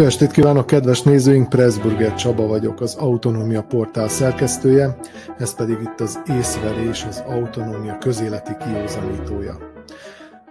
[0.00, 1.48] Jó estét kívánok, kedves nézőink!
[1.48, 4.98] Pressburger Csaba vagyok, az Autonómia portál szerkesztője,
[5.38, 9.58] ez pedig itt az észverés, az autonómia közéleti kiózanítója.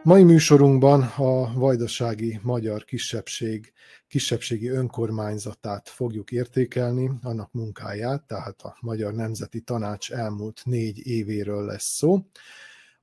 [0.03, 3.73] Mai műsorunkban a vajdasági magyar kisebbség
[4.07, 11.95] kisebbségi önkormányzatát fogjuk értékelni, annak munkáját, tehát a Magyar Nemzeti Tanács elmúlt négy évéről lesz
[11.95, 12.19] szó.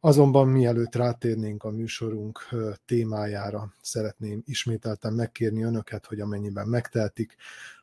[0.01, 2.49] Azonban mielőtt rátérnénk a műsorunk
[2.85, 7.37] témájára, szeretném ismételten megkérni önöket, hogy amennyiben megtehetik,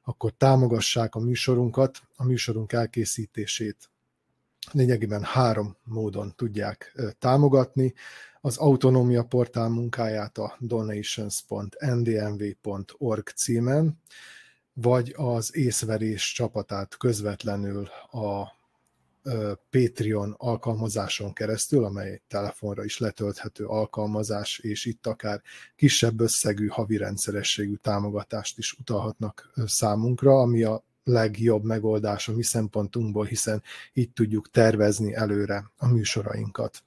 [0.04, 3.90] akkor támogassák a műsorunkat, a műsorunk elkészítését
[4.72, 7.94] lényegében három módon tudják támogatni.
[8.42, 14.02] Az Autonómia portál munkáját a donations.ndmv.org címen,
[14.74, 18.62] vagy az észverés csapatát közvetlenül a
[19.70, 25.42] Patreon alkalmazáson keresztül, amely telefonra is letölthető alkalmazás, és itt akár
[25.76, 33.26] kisebb összegű havi rendszerességű támogatást is utalhatnak számunkra, ami a legjobb megoldás a mi szempontunkból,
[33.26, 36.84] hiszen így tudjuk tervezni előre a műsorainkat.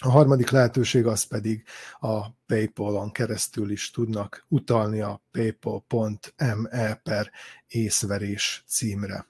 [0.00, 1.64] A harmadik lehetőség az pedig
[2.00, 7.30] a PayPal-on keresztül is tudnak utalni a paypal.me per
[7.66, 9.26] észverés címre.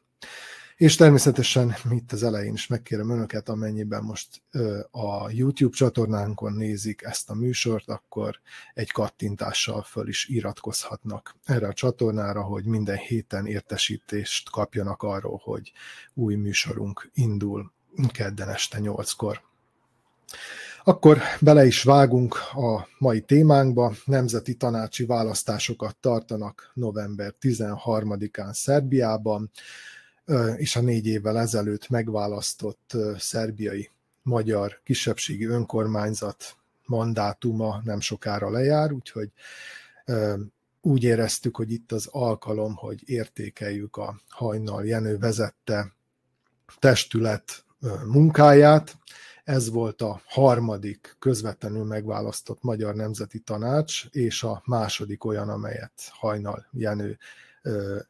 [0.79, 4.43] És természetesen itt az elején is megkérem önöket, amennyiben most
[4.91, 8.41] a YouTube csatornánkon nézik ezt a műsort, akkor
[8.75, 15.73] egy kattintással föl is iratkozhatnak erre a csatornára, hogy minden héten értesítést kapjanak arról, hogy
[16.15, 17.73] új műsorunk indul
[18.13, 19.41] kedden este 8-kor.
[20.85, 23.93] Akkor bele is vágunk a mai témánkba.
[24.05, 29.51] Nemzeti tanácsi választásokat tartanak november 13-án Szerbiában
[30.57, 33.91] és a négy évvel ezelőtt megválasztott szerbiai
[34.23, 39.31] magyar kisebbségi önkormányzat mandátuma nem sokára lejár, úgyhogy
[40.81, 45.93] úgy éreztük, hogy itt az alkalom, hogy értékeljük a Hajnal Jenő vezette
[46.79, 47.65] testület
[48.07, 48.97] munkáját.
[49.45, 56.67] Ez volt a harmadik közvetlenül megválasztott Magyar Nemzeti Tanács, és a második olyan, amelyet Hajnal
[56.73, 57.19] Jenő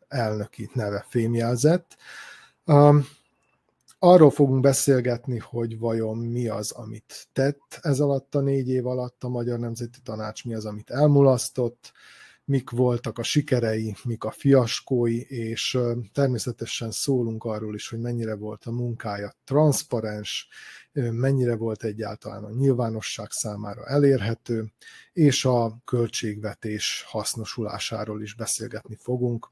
[0.09, 1.97] elnöki neve fémjelzett.
[3.99, 9.25] Arról fogunk beszélgetni, hogy vajon mi az, amit tett ez alatt a négy év alatt
[9.25, 11.93] a Magyar Nemzeti Tanács, mi az, amit elmulasztott,
[12.49, 15.79] mik voltak a sikerei, mik a fiaskói, és
[16.13, 20.49] természetesen szólunk arról is, hogy mennyire volt a munkája transzparens,
[20.93, 24.73] mennyire volt egyáltalán a nyilvánosság számára elérhető,
[25.13, 29.51] és a költségvetés hasznosulásáról is beszélgetni fogunk.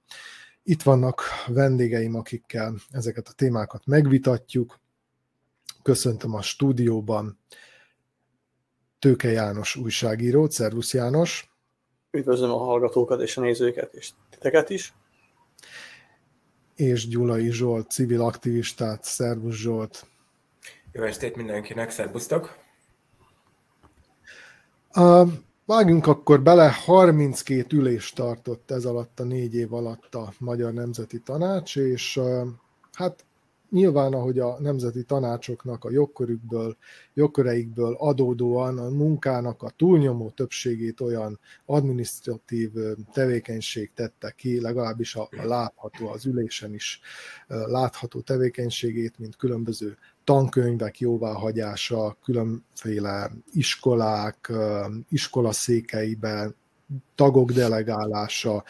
[0.62, 4.80] Itt vannak vendégeim, akikkel ezeket a témákat megvitatjuk.
[5.82, 7.38] Köszöntöm a stúdióban
[8.98, 10.50] Tőke János újságíró.
[10.50, 11.55] Szervusz János!
[12.16, 14.94] Üdvözlöm a hallgatókat és a nézőket, és titeket is.
[16.74, 19.04] És Gyulai Zsolt, civil aktivistát.
[19.04, 20.06] Szervusz Zsolt!
[20.92, 22.56] Jó estét mindenkinek, szervusztok!
[24.94, 25.28] Uh,
[25.64, 31.20] vágjunk akkor bele, 32 ülést tartott ez alatt a négy év alatt a Magyar Nemzeti
[31.20, 32.46] Tanács, és uh,
[32.92, 33.24] hát
[33.70, 36.76] nyilván, ahogy a nemzeti tanácsoknak a jogkörükből,
[37.14, 42.70] jogköreikből adódóan a munkának a túlnyomó többségét olyan administratív
[43.12, 47.00] tevékenység tette ki, legalábbis a, látható, az ülésen is
[47.46, 54.52] látható tevékenységét, mint különböző tankönyvek jóváhagyása, különféle iskolák,
[55.08, 56.54] iskolaszékeiben
[57.14, 58.64] tagok delegálása,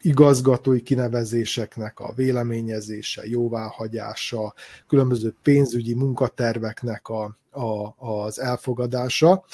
[0.00, 4.54] igazgatói kinevezéseknek a véleményezése, jóváhagyása,
[4.86, 9.44] különböző pénzügyi munkaterveknek a, a, az elfogadása.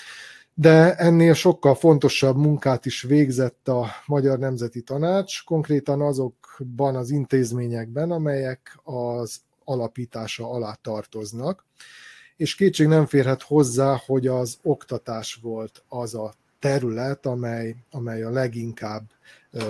[0.54, 8.10] De ennél sokkal fontosabb munkát is végzett a Magyar Nemzeti Tanács, konkrétan azokban az intézményekben,
[8.10, 11.64] amelyek az alapítása alá tartoznak.
[12.36, 18.30] És kétség nem férhet hozzá, hogy az oktatás volt az a terület, amely, amely a
[18.30, 19.02] leginkább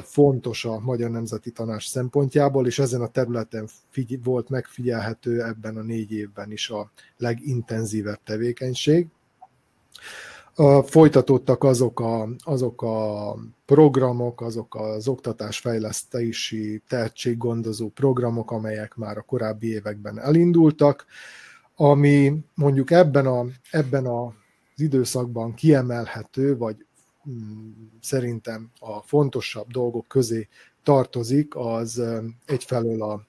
[0.02, 5.82] fontos a Magyar Nemzeti Tanács szempontjából, és ezen a területen figy- volt megfigyelhető ebben a
[5.82, 9.06] négy évben is a legintenzívebb tevékenység.
[10.84, 13.36] Folytatódtak azok a, azok a
[13.66, 21.06] programok, azok az oktatásfejlesztési tehetséggondozó programok, amelyek már a korábbi években elindultak,
[21.76, 24.42] ami mondjuk ebben, a, ebben a
[24.74, 26.86] az időszakban kiemelhető, vagy
[27.30, 30.48] mm, szerintem a fontosabb dolgok közé
[30.82, 32.02] tartozik, az
[32.46, 33.26] egyfelől a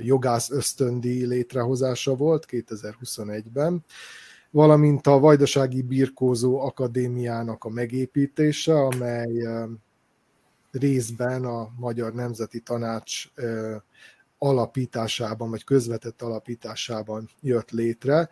[0.00, 3.84] jogász ösztöndi létrehozása volt 2021-ben,
[4.50, 9.46] valamint a Vajdasági Birkózó Akadémiának a megépítése, amely
[10.70, 13.24] részben a Magyar Nemzeti Tanács
[14.38, 18.28] alapításában, vagy közvetett alapításában jött létre.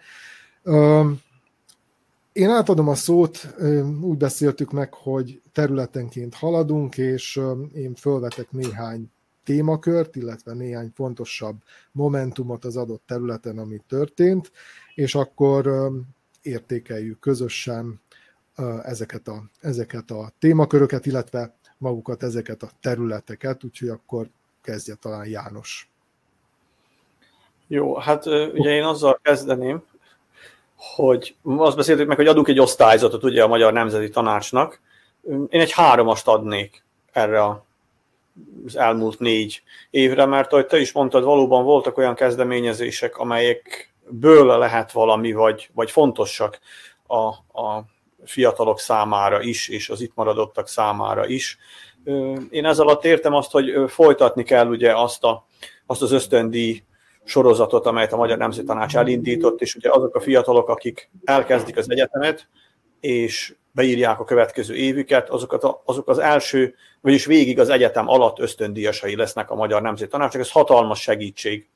[2.34, 3.54] Én átadom a szót,
[4.02, 7.40] úgy beszéltük meg, hogy területenként haladunk, és
[7.74, 9.10] én fölvetek néhány
[9.44, 11.56] témakört, illetve néhány fontosabb
[11.92, 14.52] momentumot az adott területen, ami történt,
[14.94, 15.92] és akkor
[16.42, 18.00] értékeljük közösen
[18.82, 24.28] ezeket a, ezeket a témaköröket, illetve magukat, ezeket a területeket, úgyhogy akkor
[24.62, 25.90] kezdje talán János.
[27.66, 29.82] Jó, hát ugye én azzal kezdeném,
[30.94, 34.80] hogy azt beszéltük meg, hogy adunk egy osztályzatot ugye a Magyar Nemzeti Tanácsnak.
[35.48, 37.42] Én egy háromast adnék erre
[38.66, 44.92] az elmúlt négy évre, mert ahogy te is mondtad, valóban voltak olyan kezdeményezések, amelyekből lehet
[44.92, 46.58] valami, vagy, vagy fontosak
[47.06, 47.26] a,
[47.62, 47.84] a
[48.24, 51.58] fiatalok számára is, és az itt maradottak számára is.
[52.50, 55.46] Én ezzel alatt értem azt, hogy folytatni kell ugye azt, a,
[55.86, 56.82] azt az ösztöndíj
[57.24, 61.90] sorozatot, amelyet a Magyar Nemzeti Tanács elindított, és ugye azok a fiatalok, akik elkezdik az
[61.90, 62.48] egyetemet,
[63.00, 68.38] és beírják a következő évüket, azokat a, azok az első, vagyis végig az egyetem alatt
[68.38, 70.42] ösztöndíjasai lesznek a Magyar Nemzeti Tanácsnak.
[70.42, 71.68] Ez hatalmas segítség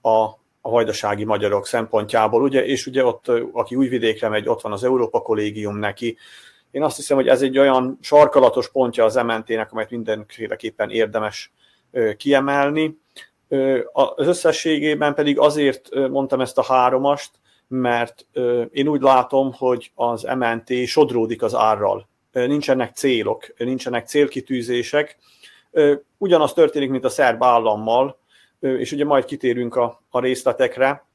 [0.00, 0.24] a,
[0.60, 5.20] a vajdasági magyarok szempontjából, ugye, és ugye ott, aki újvidékre megy, ott van az Európa
[5.20, 6.16] Kollégium neki.
[6.70, 11.52] Én azt hiszem, hogy ez egy olyan sarkalatos pontja az MNT-nek, amelyet mindenféleképpen érdemes
[12.16, 12.98] kiemelni.
[13.92, 17.30] Az összességében pedig azért mondtam ezt a háromast,
[17.68, 18.26] mert
[18.70, 22.08] én úgy látom, hogy az MNT sodródik az árral.
[22.32, 25.16] Nincsenek célok, nincsenek célkitűzések.
[26.18, 28.18] Ugyanaz történik, mint a szerb állammal,
[28.60, 31.06] és ugye majd kitérünk a, a részletekre,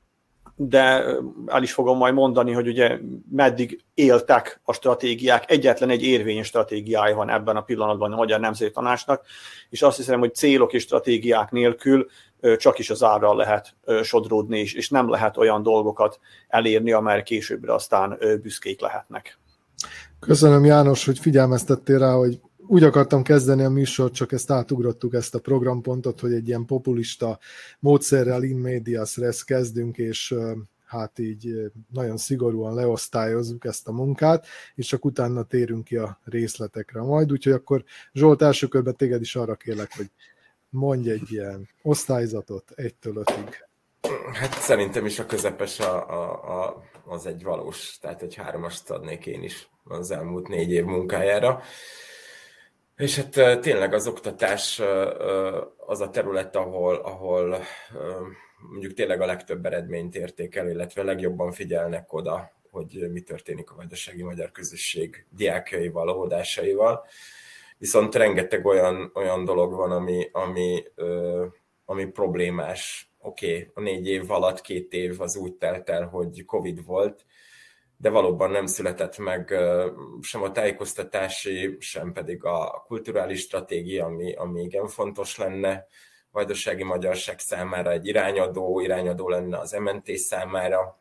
[0.68, 1.04] de
[1.46, 3.00] el is fogom majd mondani, hogy ugye
[3.32, 8.72] meddig éltek a stratégiák, egyetlen egy érvényes stratégiája van ebben a pillanatban a Magyar Nemzeti
[8.72, 9.26] Tanácsnak,
[9.70, 12.08] és azt hiszem, hogy célok és stratégiák nélkül
[12.58, 18.20] csak is az árral lehet sodródni, és, nem lehet olyan dolgokat elérni, amelyek későbbre aztán
[18.42, 19.40] büszkék lehetnek.
[20.20, 22.40] Köszönöm János, hogy figyelmeztettél rá, hogy
[22.72, 27.40] úgy akartam kezdeni a műsort, csak ezt átugrottuk ezt a programpontot, hogy egy ilyen populista
[27.80, 30.36] módszerrel in medias res kezdünk, és
[30.86, 34.46] hát így nagyon szigorúan leosztályozzuk ezt a munkát,
[34.76, 37.84] és csak utána térünk ki a részletekre majd, úgyhogy akkor
[38.14, 40.10] Zsolt első körben téged is arra kérlek, hogy
[40.70, 43.66] mondj egy ilyen osztályzatot egytől ötig.
[44.34, 49.26] Hát szerintem is a közepes a, a, a, az egy valós, tehát egy háromast adnék
[49.26, 51.62] én is az elmúlt négy év munkájára.
[53.02, 54.82] És hát tényleg az oktatás
[55.78, 57.64] az a terület, ahol, ahol
[58.72, 63.76] mondjuk tényleg a legtöbb eredményt érték el, illetve legjobban figyelnek oda, hogy mi történik a
[63.76, 67.06] vajdasági magyar közösség diákjaival, óvodásaival
[67.78, 70.84] viszont rengeteg olyan, olyan dolog van, ami, ami,
[71.86, 73.12] ami problémás.
[73.20, 77.26] Oké, okay, a négy év alatt két év az úgy telt el, hogy Covid volt,
[78.02, 79.54] de valóban nem született meg
[80.22, 85.86] sem a tájékoztatási, sem pedig a kulturális stratégia, ami, ami igen fontos lenne
[86.32, 91.00] vajdasági magyarság számára, egy irányadó, irányadó lenne az MNT számára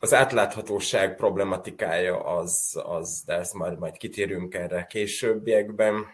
[0.00, 6.06] az átláthatóság problematikája az, az de ezt majd, majd kitérünk erre későbbiekben,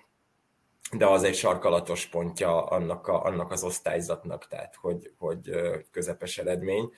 [0.93, 5.51] de az egy sarkalatos pontja annak, a, annak az osztályzatnak, tehát hogy, hogy
[5.91, 6.91] közepes eredmény.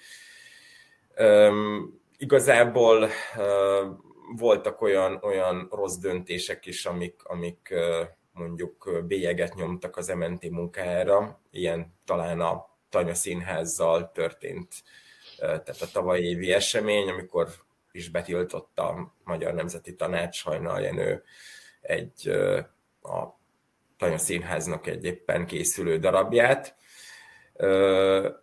[1.20, 3.08] Üm, igazából
[3.38, 4.06] üm,
[4.36, 7.74] voltak olyan, olyan rossz döntések is, amik, amik
[8.32, 14.74] mondjuk bélyeget nyomtak az MNT munkájára, ilyen talán a Tanya Színházzal történt
[15.38, 17.48] tehát a tavalyi évi esemény, amikor
[17.92, 21.22] is betiltotta a Magyar Nemzeti Tanács Hajnal Jenő
[21.80, 22.28] egy
[23.02, 23.38] a
[23.96, 26.76] Tanya Színháznak egy éppen készülő darabját,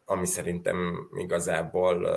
[0.06, 2.08] ami szerintem igazából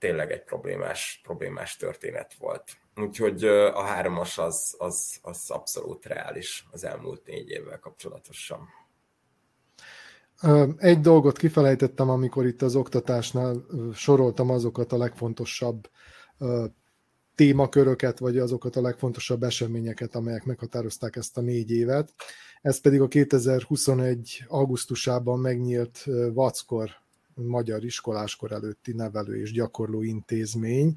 [0.00, 2.64] tényleg egy problémás, problémás történet volt.
[2.96, 8.68] Úgyhogy a hármas az, az, az abszolút reális az elmúlt négy évvel kapcsolatosan.
[10.76, 15.90] Egy dolgot kifelejtettem, amikor itt az oktatásnál soroltam azokat a legfontosabb
[17.34, 22.14] témaköröket, vagy azokat a legfontosabb eseményeket, amelyek meghatározták ezt a négy évet.
[22.62, 24.44] Ez pedig a 2021.
[24.48, 26.90] augusztusában megnyílt Vackor
[27.46, 30.94] magyar iskoláskor előtti nevelő és gyakorló intézmény.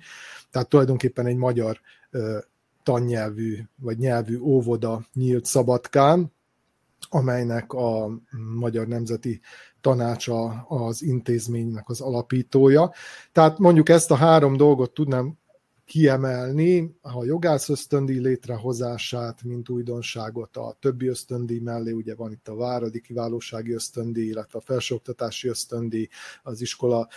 [0.52, 1.80] Tehát tulajdonképpen egy magyar
[2.84, 6.32] tannyelvű vagy nyelvű óvoda nyílt Szabadkán,
[7.10, 8.20] amelynek a
[8.56, 9.42] Magyar Nemzeti
[9.82, 12.92] Tanácsa az intézménynek az alapítója.
[13.32, 15.38] Tehát mondjuk ezt a három dolgot tudnám
[15.86, 22.56] kiemelni a jogász ösztöndíj létrehozását, mint újdonságot a többi ösztöndíj mellé, ugye van itt a
[22.56, 26.08] Váradi kiválósági ösztöndíj, illetve a felsőoktatási ösztöndíj,
[26.44, 27.08] az iskola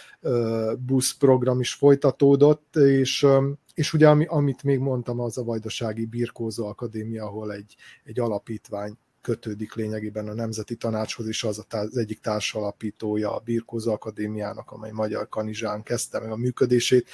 [0.78, 3.26] busz program is folytatódott, és
[3.74, 9.74] és ugye amit még mondtam, az a Vajdasági Birkózó Akadémia, ahol egy, egy alapítvány kötődik
[9.74, 15.82] lényegében a Nemzeti Tanácshoz, és az az egyik társalapítója a Birkózó Akadémiának, amely Magyar Kanizsán
[15.82, 17.08] kezdte meg a működését.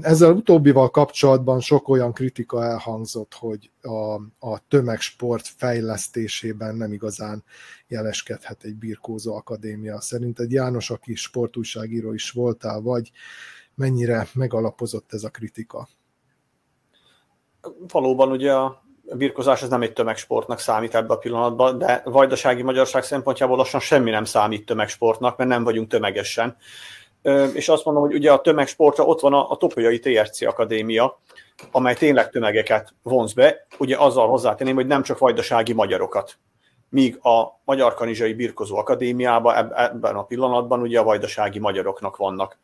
[0.00, 7.44] Ezzel utóbbival kapcsolatban sok olyan kritika elhangzott, hogy a, a tömegsport fejlesztésében nem igazán
[7.88, 10.00] jeleskedhet egy Birkózó Akadémia.
[10.00, 13.10] Szerinted János, aki sportújságíró is voltál, vagy
[13.74, 15.88] mennyire megalapozott ez a kritika?
[17.88, 23.02] Valóban ugye a birkozás ez nem egy tömegsportnak számít ebben a pillanatban, de vajdasági magyarság
[23.02, 26.56] szempontjából lassan semmi nem számít tömegsportnak, mert nem vagyunk tömegesen.
[27.52, 31.20] És azt mondom, hogy ugye a tömegsportra ott van a, a Topolyai TRC Akadémia,
[31.70, 36.38] amely tényleg tömegeket vonz be, ugye azzal hozzátenném, hogy nem csak vajdasági magyarokat.
[36.88, 42.58] Míg a Magyar Kanizsai Birkozó Akadémiában ebben a pillanatban ugye a vajdasági magyaroknak vannak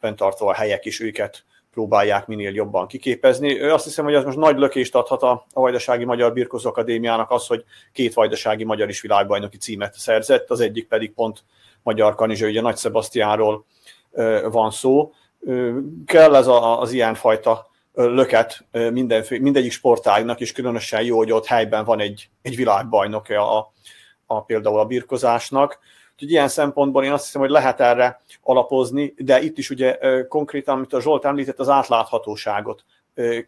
[0.00, 3.60] fenntartva a helyek is őket próbálják minél jobban kiképezni.
[3.60, 7.46] Ő azt hiszem, hogy ez most nagy lökést adhat a, Vajdasági Magyar Birkozó Akadémiának az,
[7.46, 11.44] hogy két Vajdasági Magyar is világbajnoki címet szerzett, az egyik pedig pont
[11.82, 13.64] Magyar Kanizsa, ugye Nagy Sebastiánról
[14.50, 15.12] van szó.
[16.06, 21.84] Kell ez a, az ilyenfajta löket mindenfé, mindegyik sportágnak, és különösen jó, hogy ott helyben
[21.84, 23.72] van egy, egy világbajnok a,
[24.26, 25.78] a például a birkozásnak.
[26.12, 30.76] Úgyhogy ilyen szempontból én azt hiszem, hogy lehet erre alapozni, de itt is ugye konkrétan,
[30.76, 32.84] amit a Zsolt említett, az átláthatóságot.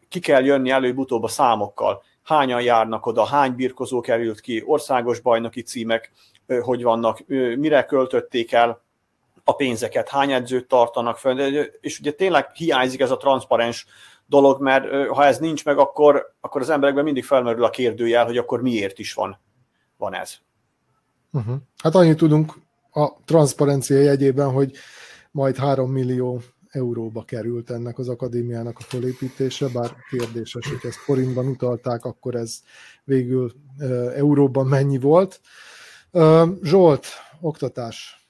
[0.08, 2.02] Ki kell jönni előbb-utóbb a számokkal.
[2.22, 6.12] Hányan járnak oda, hány birkozó került ki, országos bajnoki címek,
[6.60, 7.24] hogy vannak,
[7.56, 8.82] mire költötték el
[9.44, 13.86] a pénzeket, hány edzőt tartanak fönn, és ugye tényleg hiányzik ez a transzparens
[14.26, 18.38] dolog, mert ha ez nincs meg, akkor, akkor az emberekben mindig felmerül a kérdőjel, hogy
[18.38, 19.40] akkor miért is van,
[19.96, 20.38] van ez.
[21.34, 21.56] Uh-huh.
[21.82, 22.52] Hát annyit tudunk
[22.90, 24.76] a transzparencia jegyében, hogy
[25.30, 31.46] majd 3 millió euróba került ennek az akadémiának a felépítése, bár kérdéses, hogy ezt forintban
[31.46, 32.60] utalták, akkor ez
[33.04, 33.52] végül
[34.14, 35.40] euróban mennyi volt.
[36.62, 37.06] Zsolt,
[37.40, 38.28] oktatás.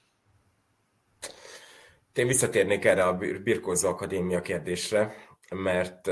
[2.13, 5.15] Én visszatérnék erre a Birkózó Akadémia kérdésre,
[5.49, 6.09] mert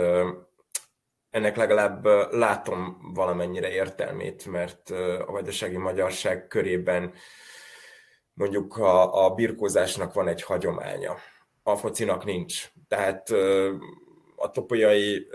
[1.34, 4.90] ennek legalább látom valamennyire értelmét, mert
[5.26, 7.14] a vajdasági magyarság körében
[8.34, 11.18] mondjuk a, a birkózásnak van egy hagyománya,
[11.64, 12.72] a focinak nincs.
[12.88, 13.30] Tehát
[14.36, 15.28] a Topolyai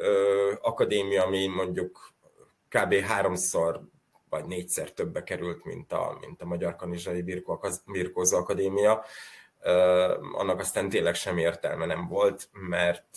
[0.60, 2.12] Akadémia, ami mondjuk
[2.68, 2.94] kb.
[2.94, 3.80] háromszor
[4.28, 7.22] vagy négyszer többe került, mint a, mint a Magyar Kanizsai
[7.86, 9.04] Birkózó Akadémia,
[10.32, 13.16] annak aztán tényleg sem értelme nem volt, mert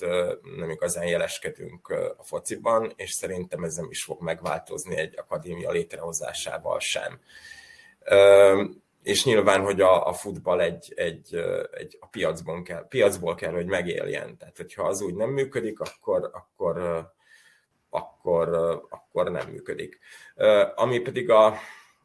[0.58, 6.80] nem igazán jeleskedünk a fociban, és szerintem ez nem is fog megváltozni egy akadémia létrehozásával
[6.80, 7.20] sem
[9.04, 11.36] és nyilván, hogy a, a futball egy, egy,
[11.72, 14.38] egy a piacban kell, piacból kell, hogy megéljen.
[14.38, 17.06] Tehát, hogyha az úgy nem működik, akkor, akkor,
[17.90, 18.50] akkor,
[18.90, 20.00] akkor nem működik.
[20.76, 21.54] Ami pedig a,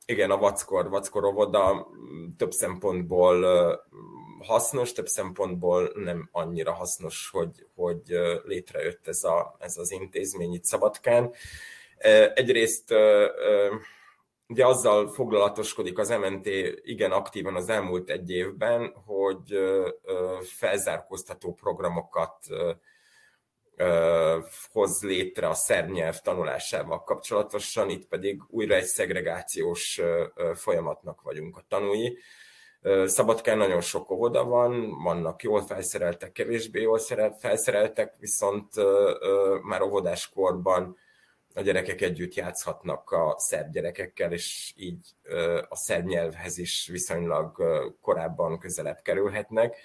[0.04, 1.86] igen, a vackor, vackor óvoda
[2.36, 3.44] több szempontból
[4.38, 8.02] hasznos, több szempontból nem annyira hasznos, hogy, hogy
[8.44, 11.32] létrejött ez, a, ez az intézmény itt Szabadkán.
[12.34, 12.94] Egyrészt
[14.48, 16.46] ugye azzal foglalatoskodik az MNT
[16.82, 19.58] igen aktívan az elmúlt egy évben, hogy
[20.42, 22.38] felzárkóztató programokat
[24.72, 30.00] hoz létre a szerb nyelv tanulásával kapcsolatosan, itt pedig újra egy szegregációs
[30.54, 32.18] folyamatnak vagyunk a tanúi.
[33.04, 36.98] Szabadkán nagyon sok óvoda van, vannak jól felszereltek, kevésbé jól
[37.38, 38.68] felszereltek, viszont
[39.62, 40.96] már óvodáskorban
[41.54, 45.06] a gyerekek együtt játszhatnak a szerb gyerekekkel, és így
[45.68, 47.62] a szerb nyelvhez is viszonylag
[48.00, 49.76] korábban közelebb kerülhetnek.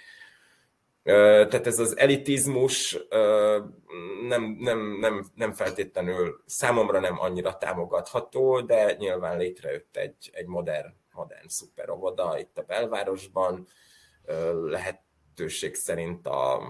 [1.03, 2.97] Tehát ez az elitizmus
[4.27, 10.99] nem, nem, nem, nem feltétlenül számomra nem annyira támogatható, de nyilván létrejött egy, egy modern,
[11.13, 13.67] modern szuperovoda itt a belvárosban.
[14.53, 16.61] Lehetőség szerint a,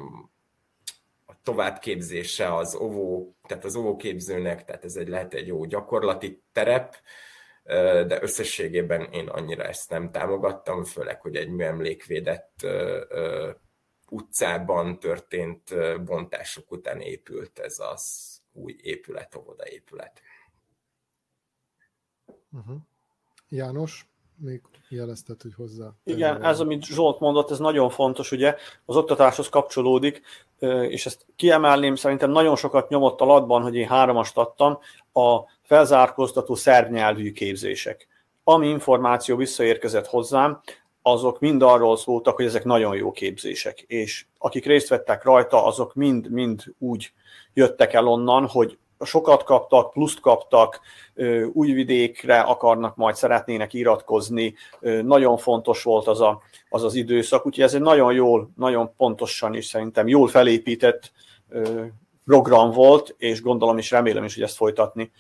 [1.43, 6.95] továbbképzése az óvó, tehát az óvóképzőnek, tehát ez egy lehet egy jó gyakorlati terep,
[8.07, 12.67] de összességében én annyira ezt nem támogattam, főleg, hogy egy műemlékvédett
[14.10, 20.21] utcában történt bontások után épült ez az új épület, óvoda épület.
[22.51, 22.77] Uh-huh.
[23.50, 24.11] János,
[24.41, 25.91] még jelezted, hogy hozzá.
[26.03, 28.55] Igen, ez, amit Zsolt mondott, ez nagyon fontos, ugye,
[28.86, 30.21] az oktatáshoz kapcsolódik,
[30.89, 34.79] és ezt kiemelném, szerintem nagyon sokat nyomott a latban, hogy én háromast adtam,
[35.13, 38.07] a felzárkóztató szervnyelvű képzések.
[38.43, 40.62] Ami információ visszaérkezett hozzám,
[41.01, 45.93] azok mind arról szóltak, hogy ezek nagyon jó képzések, és akik részt vettek rajta, azok
[45.93, 47.13] mind-mind úgy
[47.53, 50.79] jöttek el onnan, hogy sokat kaptak, pluszt kaptak,
[51.53, 54.53] újvidékre akarnak majd szeretnének iratkozni,
[55.03, 59.55] nagyon fontos volt az, a, az az időszak, úgyhogy ez egy nagyon jól, nagyon pontosan
[59.55, 61.12] és szerintem jól felépített
[62.25, 65.12] program volt, és gondolom és remélem is, hogy ezt folytatni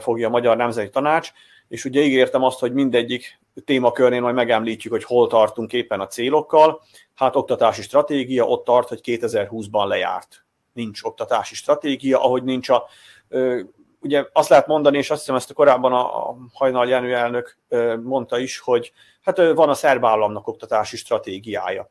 [0.00, 1.32] fogja a Magyar Nemzeti Tanács,
[1.68, 6.82] és ugye ígértem azt, hogy mindegyik témakörnél majd megemlítjük, hogy hol tartunk éppen a célokkal.
[7.14, 10.44] Hát oktatási stratégia ott tart, hogy 2020-ban lejárt.
[10.72, 12.84] Nincs oktatási stratégia, ahogy nincs a
[14.00, 17.58] ugye azt lehet mondani, és azt hiszem ezt a korábban a Hajnal Jenő elnök
[18.02, 21.90] mondta is, hogy hát van a szerb államnak oktatási stratégiája.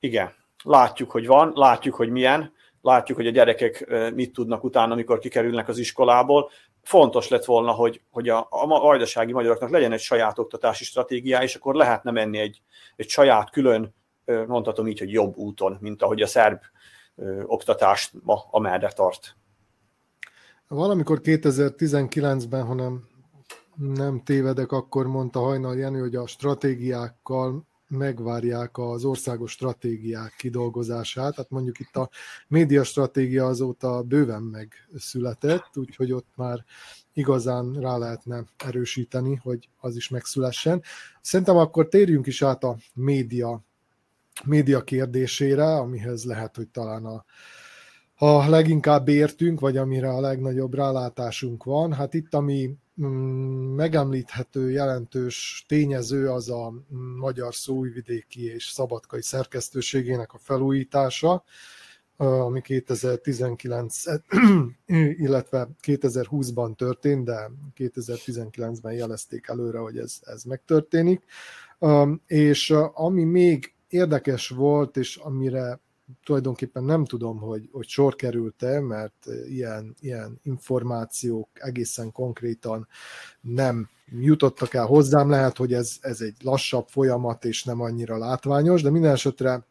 [0.00, 0.34] Igen,
[0.64, 5.68] látjuk, hogy van, látjuk, hogy milyen, látjuk, hogy a gyerekek mit tudnak utána, amikor kikerülnek
[5.68, 6.50] az iskolából.
[6.82, 11.54] Fontos lett volna, hogy, hogy a, a vajdasági magyaroknak legyen egy saját oktatási stratégiája, és
[11.54, 12.62] akkor lehetne menni egy,
[12.96, 13.94] egy saját külön,
[14.46, 16.60] mondhatom így, hogy jobb úton, mint ahogy a szerb
[17.46, 19.36] oktatást ma amerre tart.
[20.74, 23.08] Valamikor 2019-ben, hanem
[23.76, 31.34] nem tévedek, akkor mondta Hajnal Jenő, hogy a stratégiákkal megvárják az országos stratégiák kidolgozását.
[31.34, 32.10] Tehát mondjuk itt a
[32.48, 36.64] média stratégia azóta bőven megszületett, úgyhogy ott már
[37.12, 40.82] igazán rá lehetne erősíteni, hogy az is megszülessen.
[41.20, 43.62] Szerintem akkor térjünk is át a média,
[44.44, 47.24] média kérdésére, amihez lehet, hogy talán a,
[48.22, 51.92] a leginkább értünk, vagy amire a legnagyobb rálátásunk van.
[51.92, 60.32] Hát itt, ami mm, megemlíthető jelentős tényező, az a mm, magyar szóújvidéki és szabadkai szerkesztőségének
[60.32, 61.44] a felújítása,
[62.16, 64.02] ami 2019,
[65.26, 71.24] illetve 2020-ban történt, de 2019-ben jelezték előre, hogy ez, ez megtörténik.
[72.26, 75.80] És ami még érdekes volt, és amire
[76.24, 82.88] tulajdonképpen nem tudom, hogy, hogy sor került-e, mert ilyen, ilyen információk egészen konkrétan
[83.40, 85.30] nem jutottak el hozzám.
[85.30, 89.68] Lehet, hogy ez, ez egy lassabb folyamat és nem annyira látványos, de minden esetre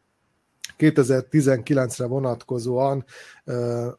[0.80, 3.06] 2019-re vonatkozóan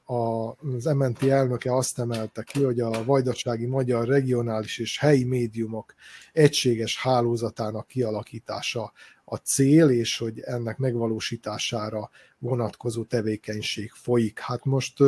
[0.05, 5.95] az MNT elnöke azt emelte ki, hogy a vajdasági magyar regionális és helyi médiumok
[6.33, 8.93] egységes hálózatának kialakítása
[9.33, 14.39] a cél, és hogy ennek megvalósítására vonatkozó tevékenység folyik.
[14.39, 15.01] Hát most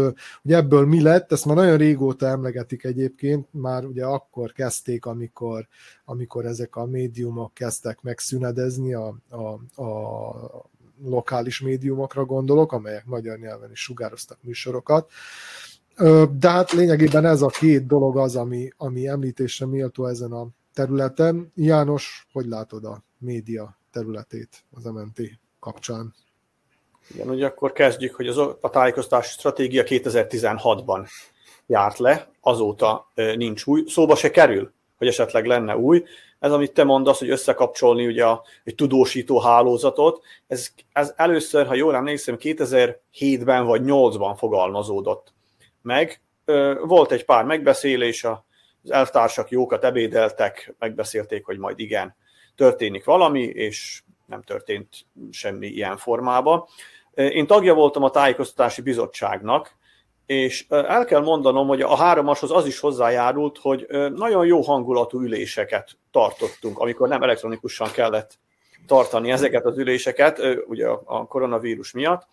[0.42, 5.68] ugye ebből mi lett, ezt már nagyon régóta emlegetik egyébként, már ugye akkor kezdték, amikor,
[6.04, 10.70] amikor ezek a médiumok kezdtek megszünedezni, a, a, a
[11.04, 15.10] lokális médiumokra gondolok, amelyek magyar nyelven is sugároztak műsorokat.
[16.38, 21.52] De hát lényegében ez a két dolog az, ami, ami említésre méltó ezen a területen.
[21.54, 25.20] János, hogy látod a média területét az MNT
[25.60, 26.14] kapcsán?
[27.14, 31.08] Igen, ugye akkor kezdjük, hogy az, a tájékoztatási stratégia 2016-ban
[31.66, 33.84] járt le, azóta nincs új.
[33.86, 36.04] Szóba se kerül, hogy esetleg lenne új.
[36.38, 41.74] Ez, amit te mondasz, hogy összekapcsolni ugye a, egy tudósító hálózatot, ez, ez először, ha
[41.74, 45.32] jól emlékszem, 2007-ben vagy 2008-ban fogalmazódott
[45.82, 46.20] meg.
[46.82, 52.16] Volt egy pár megbeszélés, az elvtársak jókat ebédeltek, megbeszélték, hogy majd igen,
[52.56, 54.88] történik valami, és nem történt
[55.30, 56.64] semmi ilyen formában.
[57.14, 59.76] Én tagja voltam a tájékoztatási bizottságnak,
[60.26, 65.90] és el kell mondanom, hogy a háromashoz az is hozzájárult, hogy nagyon jó hangulatú üléseket
[66.10, 68.38] tartottunk, amikor nem elektronikusan kellett
[68.86, 72.26] tartani ezeket az üléseket, ugye a koronavírus miatt.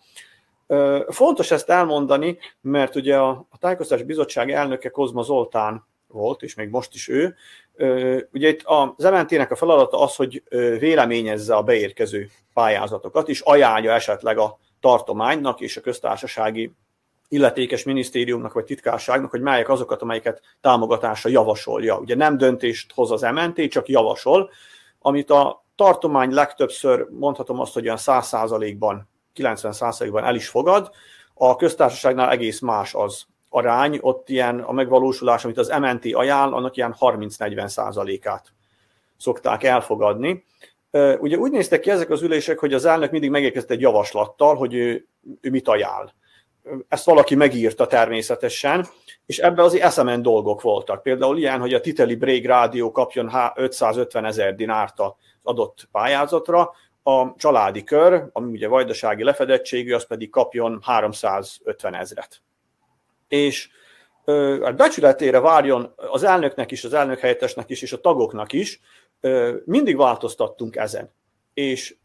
[1.08, 6.94] Fontos ezt elmondani, mert ugye a Tájékoztatási Bizottság elnöke Kozma Zoltán volt, és még most
[6.94, 7.34] is ő.
[8.32, 10.42] Ugye itt az MNT-nek a feladata az, hogy
[10.78, 16.72] véleményezze a beérkező pályázatokat, és ajánlja esetleg a tartománynak és a köztársasági
[17.28, 21.98] illetékes minisztériumnak vagy titkárságnak, hogy melyek azokat, amelyeket támogatásra javasolja.
[21.98, 24.50] Ugye nem döntést hoz az MNT, csak javasol,
[24.98, 30.90] amit a tartomány legtöbbször mondhatom azt, hogy olyan 100%-ban, 90%-ban el is fogad,
[31.34, 36.76] a köztársaságnál egész más az arány, ott ilyen a megvalósulás, amit az MNT ajánl, annak
[36.76, 38.52] ilyen 30-40 százalékát
[39.16, 40.44] szokták elfogadni.
[41.18, 44.74] Ugye úgy néztek ki ezek az ülések, hogy az elnök mindig megérkezett egy javaslattal, hogy
[44.74, 45.06] ő,
[45.40, 46.12] ő mit ajánl.
[46.88, 48.86] ezt valaki megírta természetesen,
[49.26, 51.02] és ebben azért eszemen dolgok voltak.
[51.02, 56.70] Például ilyen, hogy a Titeli Break rádió kapjon 550 ezer dinárt az adott pályázatra,
[57.02, 62.42] a családi kör, ami ugye vajdasági lefedettségű, az pedig kapjon 350 ezret.
[63.30, 63.68] És
[64.62, 68.80] a becsületére várjon az elnöknek is, az elnök helyettesnek is, és a tagoknak is,
[69.64, 71.14] mindig változtattunk ezen.
[71.54, 71.96] És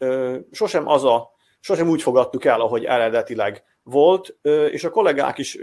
[0.52, 4.38] sosem az a, sosem úgy fogadtuk el, ahogy eredetileg volt,
[4.72, 5.58] és a kollégák is,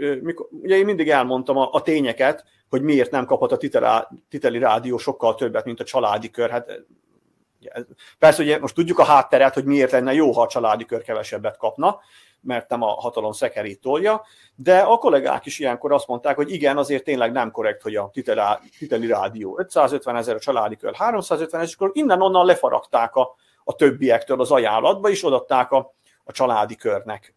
[0.49, 3.57] ugye én mindig elmondtam a, a tényeket, hogy miért nem kaphat a
[4.29, 6.49] titeli rádió sokkal többet, mint a családi kör.
[6.49, 6.85] Hát
[8.19, 11.57] persze, ugye most tudjuk a hátteret, hogy miért lenne jó, ha a családi kör kevesebbet
[11.57, 11.99] kapna,
[12.41, 14.21] mert nem a hatalom szekerét tolja,
[14.55, 18.09] de a kollégák is ilyenkor azt mondták, hogy igen, azért tényleg nem korrekt, hogy a
[18.77, 23.75] titeli, rádió 550 ezer, a családi kör 350 ezer, és akkor innen-onnan lefaragták a, a
[23.75, 27.35] többiektől az ajánlatba, és odatták a, a családi körnek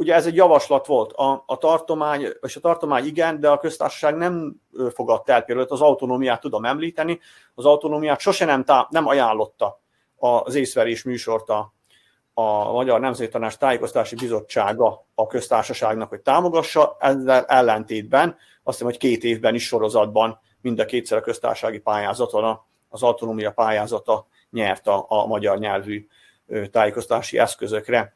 [0.00, 4.16] ugye ez egy javaslat volt, a, a tartomány, és a tartomány igen, de a köztársaság
[4.16, 4.60] nem
[4.94, 7.20] fogadta el, például az autonómiát tudom említeni,
[7.54, 9.80] az autonómiát sose nem, tá, nem ajánlotta
[10.16, 11.72] az észverés műsort a,
[12.34, 18.28] a Magyar Nemzeti Tanács Tájékoztási Bizottsága a köztársaságnak, hogy támogassa, ezzel ellentétben
[18.62, 23.52] azt hiszem, hogy két évben is sorozatban mind a kétszer a köztársasági pályázaton az autonómia
[23.52, 26.06] pályázata nyert a, a magyar nyelvű
[26.70, 28.14] tájékoztási eszközökre.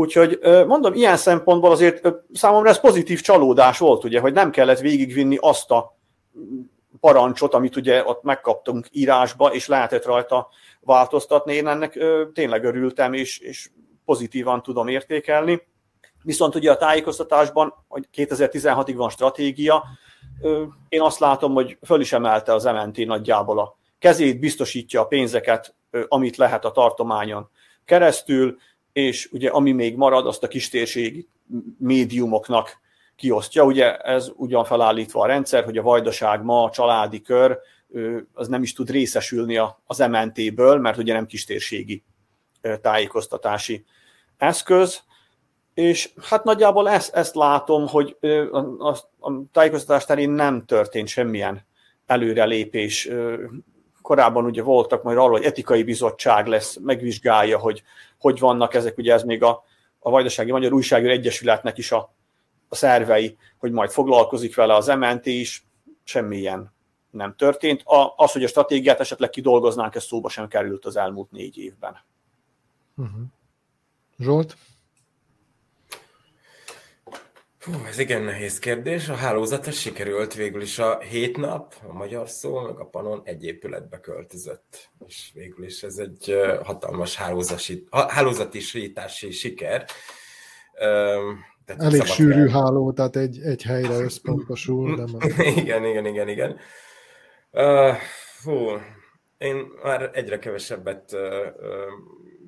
[0.00, 5.36] Úgyhogy mondom, ilyen szempontból azért számomra ez pozitív csalódás volt, ugye, hogy nem kellett végigvinni
[5.40, 5.96] azt a
[7.00, 10.48] parancsot, amit ugye ott megkaptunk írásba, és lehetett rajta
[10.80, 11.54] változtatni.
[11.54, 11.98] Én ennek
[12.32, 13.70] tényleg örültem, és, és
[14.04, 15.62] pozitívan tudom értékelni.
[16.22, 19.84] Viszont ugye a tájékoztatásban, hogy 2016-ig van stratégia,
[20.88, 25.74] én azt látom, hogy föl is emelte az MNT nagyjából a kezét, biztosítja a pénzeket,
[26.08, 27.50] amit lehet a tartományon
[27.84, 28.56] keresztül,
[29.06, 31.28] és ugye ami még marad, azt a kistérségi
[31.78, 32.80] médiumoknak
[33.16, 33.64] kiosztja.
[33.64, 37.58] Ugye ez ugyan felállítva a rendszer, hogy a vajdaság ma, a családi kör,
[38.32, 42.02] az nem is tud részesülni az MNT-ből, mert ugye nem kistérségi
[42.80, 43.84] tájékoztatási
[44.36, 45.02] eszköz,
[45.74, 48.16] és hát nagyjából ezt, ezt látom, hogy
[48.50, 51.66] a, a, a tájékoztatás terén nem történt semmilyen
[52.06, 53.08] előrelépés
[54.10, 57.82] korábban ugye voltak majd arról, hogy etikai bizottság lesz, megvizsgálja, hogy
[58.18, 59.64] hogy vannak ezek, ugye ez még a,
[59.98, 62.12] a Vajdasági Magyar Újságíró Egyesületnek is a,
[62.68, 65.66] a szervei, hogy majd foglalkozik vele az MNT is,
[66.04, 66.72] semmilyen
[67.10, 67.82] nem történt.
[67.82, 71.96] A, az, hogy a stratégiát esetleg kidolgoznánk, ez szóba sem került az elmúlt négy évben.
[72.96, 73.22] Uh-huh.
[74.18, 74.56] Zsolt?
[77.64, 79.08] Hú, ez igen nehéz kérdés.
[79.08, 83.44] A hálózata sikerült végül is a hét nap, a magyar szó, meg a Panon egy
[83.44, 84.90] épületbe költözött.
[85.06, 89.84] És végül is ez egy hatalmas hálózati, hálózatisítási siker.
[91.64, 92.48] Tehát Elég sűrű el...
[92.48, 94.96] háló, tehát egy, egy helyre összpontosul.
[94.96, 95.46] De már...
[95.62, 96.56] igen, igen, igen, igen.
[97.50, 97.94] Uh,
[98.44, 98.68] hú,
[99.38, 101.20] én már egyre kevesebbet uh,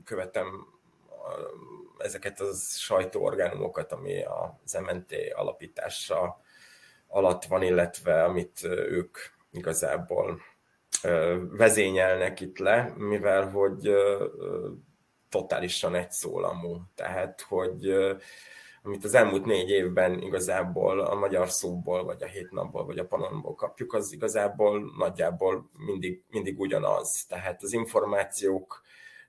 [0.05, 0.47] követem
[2.03, 4.23] ezeket a sajtóorgánumokat, ami
[4.65, 6.41] az MNT alapítása
[7.07, 9.19] alatt van, illetve amit ők
[9.51, 10.41] igazából
[11.51, 13.91] vezényelnek itt le, mivel hogy
[15.29, 16.81] totálisan egyszólamú.
[16.95, 17.95] Tehát, hogy
[18.83, 23.07] amit az elmúlt négy évben igazából a magyar szóból, vagy a hét napból, vagy a
[23.07, 27.25] panonból kapjuk, az igazából nagyjából mindig, mindig ugyanaz.
[27.29, 28.83] Tehát az információk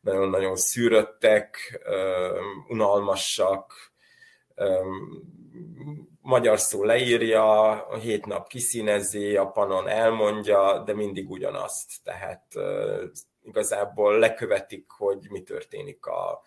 [0.03, 1.81] nagyon-nagyon szűröttek,
[2.67, 3.91] unalmasak,
[6.21, 11.91] magyar szó leírja, hét nap kiszínezi, a panon elmondja, de mindig ugyanazt.
[12.03, 12.45] Tehát
[13.41, 16.41] igazából lekövetik, hogy mi történik a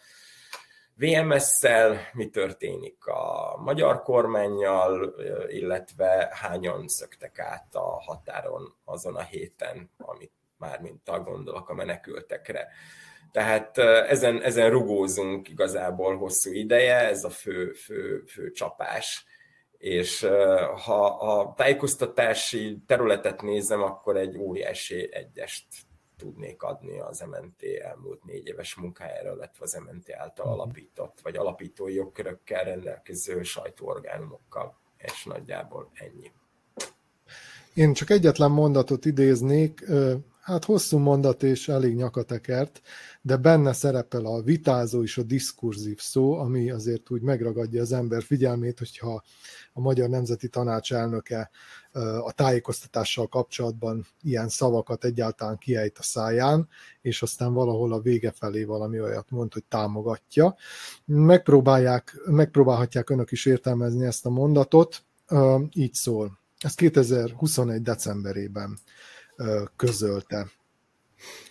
[0.99, 5.15] VMS-szel, mi történik a magyar kormányjal,
[5.49, 12.69] illetve hányan szöktek át a határon azon a héten, amit már mint gondolok a menekültekre.
[13.37, 19.27] Tehát ezen, ezen rugózunk igazából hosszú ideje, ez a fő, fő, fő csapás.
[19.79, 20.21] És
[20.85, 25.65] ha a tájékoztatási területet nézem, akkor egy óriási egyest
[26.17, 30.55] tudnék adni az MNT elmúlt négy éves munkájára, illetve az MNT által mhm.
[30.55, 36.33] alapított, vagy alapítói jogkörökkel rendelkező sajtóorgánumokkal, és nagyjából ennyi.
[37.75, 39.85] Én csak egyetlen mondatot idéznék,
[40.47, 42.81] hát hosszú mondat és elég nyakatekert,
[43.23, 48.23] de benne szerepel a vitázó és a diskurzív szó, ami azért úgy megragadja az ember
[48.23, 49.23] figyelmét, hogyha
[49.73, 51.51] a Magyar Nemzeti Tanács elnöke
[52.25, 56.69] a tájékoztatással kapcsolatban ilyen szavakat egyáltalán kiejt a száján,
[57.01, 60.57] és aztán valahol a vége felé valami olyat mond, hogy támogatja.
[61.05, 65.05] Megpróbálják, megpróbálhatják önök is értelmezni ezt a mondatot,
[65.73, 66.39] így szól.
[66.59, 67.83] Ez 2021.
[67.83, 68.79] decemberében
[69.77, 70.51] közölte.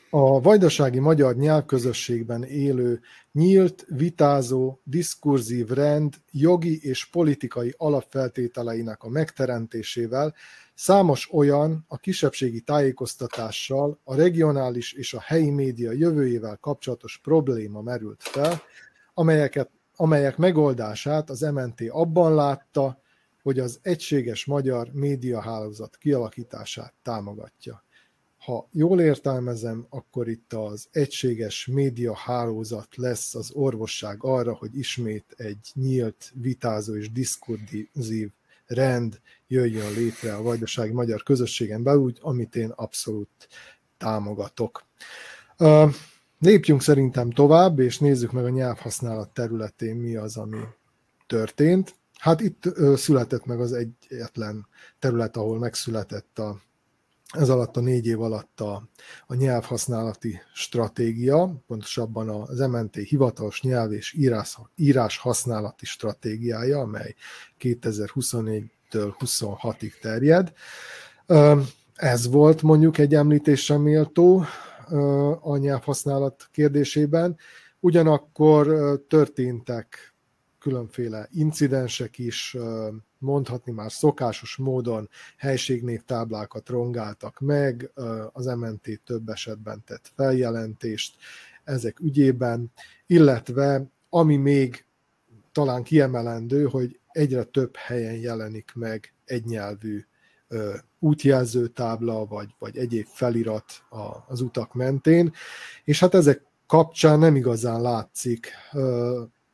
[0.10, 3.00] A vajdasági magyar nyelvközösségben élő
[3.32, 10.34] nyílt, vitázó, diskurzív rend jogi és politikai alapfeltételeinek a megteremtésével
[10.76, 18.24] számos olyan a kisebbségi tájékoztatással, a regionális és a helyi média jövőjével kapcsolatos probléma merült
[18.24, 18.62] fel,
[19.14, 23.02] amelyeket, amelyek megoldását az MNT abban látta,
[23.46, 27.84] hogy az egységes magyar médiahálózat kialakítását támogatja.
[28.38, 35.72] Ha jól értelmezem, akkor itt az egységes médiahálózat lesz az orvosság arra, hogy ismét egy
[35.74, 38.30] nyílt, vitázó és diskurzív
[38.66, 43.48] rend jöjjön létre a vajdasági magyar közösségen belül, amit én abszolút
[43.98, 44.86] támogatok.
[46.40, 50.60] Lépjünk szerintem tovább, és nézzük meg a nyelvhasználat területén mi az, ami
[51.28, 51.96] történt.
[52.26, 52.64] Hát itt
[52.96, 54.68] született meg az egyetlen
[55.00, 56.62] terület, ahol megszületett a,
[57.32, 58.90] ez alatt a négy év alatt a,
[59.28, 67.16] a nyelvhasználati stratégia, pontosabban az MNT hivatalos nyelv és írás, írás használati stratégiája, amely
[67.60, 70.54] 2024-től 26-ig terjed.
[71.96, 74.46] Ez volt mondjuk egy említésre méltó
[75.42, 77.38] a nyelvhasználat kérdésében.
[77.80, 78.68] Ugyanakkor
[79.08, 80.15] történtek
[80.66, 82.58] különféle incidensek is,
[83.18, 87.92] mondhatni már szokásos módon helységnévtáblákat rongáltak meg,
[88.32, 91.16] az MNT több esetben tett feljelentést
[91.64, 92.72] ezek ügyében,
[93.06, 94.86] illetve ami még
[95.52, 100.06] talán kiemelendő, hogy egyre több helyen jelenik meg egynyelvű
[101.00, 103.84] útjelzőtábla, vagy, vagy egyéb felirat
[104.28, 105.34] az utak mentén,
[105.84, 108.52] és hát ezek kapcsán nem igazán látszik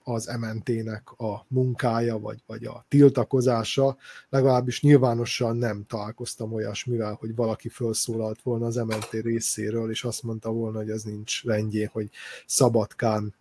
[0.04, 3.98] az MNT-nek a munkája, vagy, vagy a tiltakozása,
[4.30, 10.50] legalábbis nyilvánosan nem találkoztam olyasmivel, hogy valaki felszólalt volna az MNT részéről, és azt mondta
[10.50, 12.10] volna, hogy ez nincs rendjén, hogy
[12.46, 13.36] Szabadkán,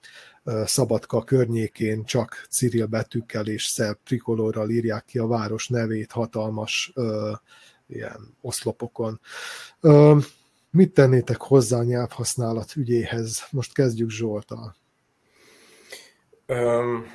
[0.64, 6.92] Szabadka környékén csak Cyril betűkkel és szerb trikolorral írják ki a város nevét hatalmas
[7.86, 9.20] ilyen oszlopokon.
[10.70, 13.46] Mit tennétek hozzá a nyelvhasználat ügyéhez?
[13.50, 14.76] Most kezdjük Zsoltal.
[16.50, 17.06] Um,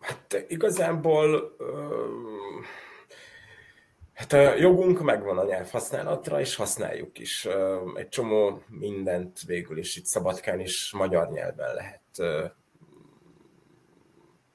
[0.00, 2.64] hát igazából um,
[4.12, 7.44] hát a jogunk megvan a nyelvhasználatra, és használjuk is.
[7.44, 12.50] Um, egy csomó mindent végül is itt Szabadkán is magyar nyelven lehet uh,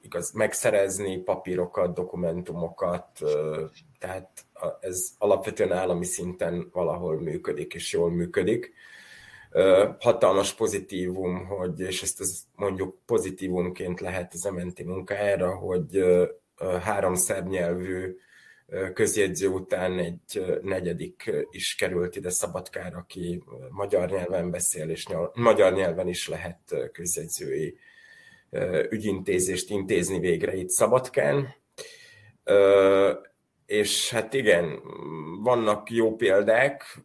[0.02, 4.46] igaz, megszerezni, papírokat, dokumentumokat, uh, tehát
[4.80, 8.72] ez alapvetően állami szinten valahol működik, és jól működik
[9.98, 16.04] hatalmas pozitívum, hogy, és ezt az mondjuk pozitívumként lehet az MNT munkájára, hogy
[16.80, 18.16] három szerb nyelvű
[18.94, 26.08] közjegyző után egy negyedik is került ide Szabadkára, aki magyar nyelven beszél, és magyar nyelven
[26.08, 26.58] is lehet
[26.92, 27.78] közjegyzői
[28.88, 31.54] ügyintézést intézni végre itt Szabadkán
[33.66, 34.80] és hát igen,
[35.42, 37.04] vannak jó példák,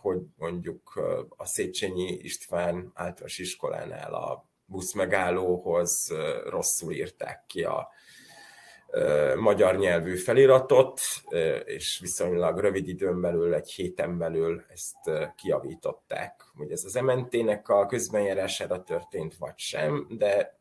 [0.00, 1.00] hogy mondjuk
[1.36, 6.14] a Széchenyi István általános iskolánál a buszmegállóhoz
[6.48, 7.88] rosszul írták ki a
[9.36, 11.00] magyar nyelvű feliratot,
[11.64, 16.42] és viszonylag rövid időn belül, egy héten belül ezt kiavították.
[16.56, 20.58] Hogy ez az MNT-nek a közbenjárására történt, vagy sem, de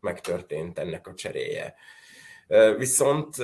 [0.00, 1.74] megtörtént ennek a cseréje.
[2.76, 3.36] Viszont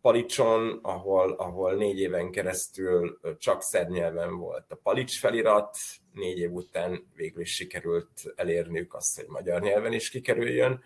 [0.00, 5.76] Palicson, ahol, ahol négy éven keresztül csak nyelven volt a Palics felirat,
[6.12, 10.82] négy év után végül is sikerült elérniük azt, hogy magyar nyelven is kikerüljön.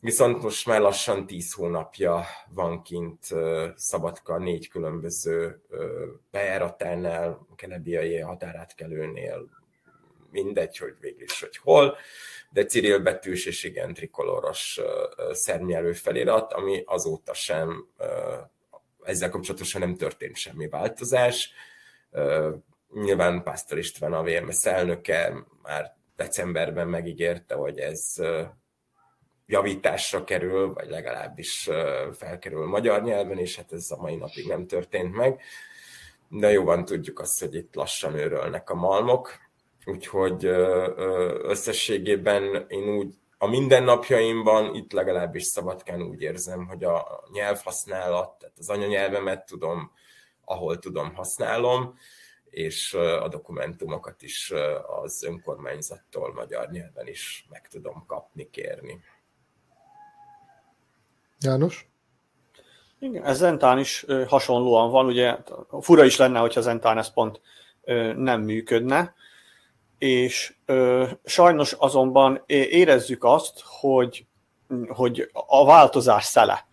[0.00, 3.26] Viszont most már lassan tíz hónapja van kint
[3.74, 5.60] Szabadka négy különböző
[6.30, 9.48] bejáratánál, Kenebiai határátkelőnél,
[10.42, 11.96] mindegy, hogy végül is, hogy hol,
[12.50, 14.80] de Cyril betűs és igen trikoloros
[15.30, 17.86] szernyelő felirat, ami azóta sem
[19.02, 21.52] ezzel kapcsolatosan nem történt semmi változás.
[22.92, 28.14] Nyilván Pásztor István a VMS elnöke már decemberben megígérte, hogy ez
[29.46, 31.70] javításra kerül, vagy legalábbis
[32.12, 35.40] felkerül magyar nyelven, és hát ez a mai napig nem történt meg.
[36.28, 39.45] de jóban tudjuk azt, hogy itt lassan őrölnek a malmok,
[39.86, 40.44] úgyhogy
[41.42, 48.68] összességében én úgy a mindennapjaimban itt legalábbis szabadkán úgy érzem, hogy a nyelvhasználat, tehát az
[48.68, 49.90] anyanyelvemet tudom,
[50.44, 51.98] ahol tudom, használom,
[52.50, 54.52] és a dokumentumokat is
[55.02, 59.00] az önkormányzattól magyar nyelven is meg tudom kapni, kérni.
[61.40, 61.88] János?
[62.98, 65.36] Igen, ez Zentán is hasonlóan van, ugye
[65.80, 67.40] fura is lenne, hogyha Zentán ez pont
[68.16, 69.14] nem működne,
[69.98, 74.26] és ö, sajnos azonban érezzük azt, hogy,
[74.88, 76.66] hogy a változás szele.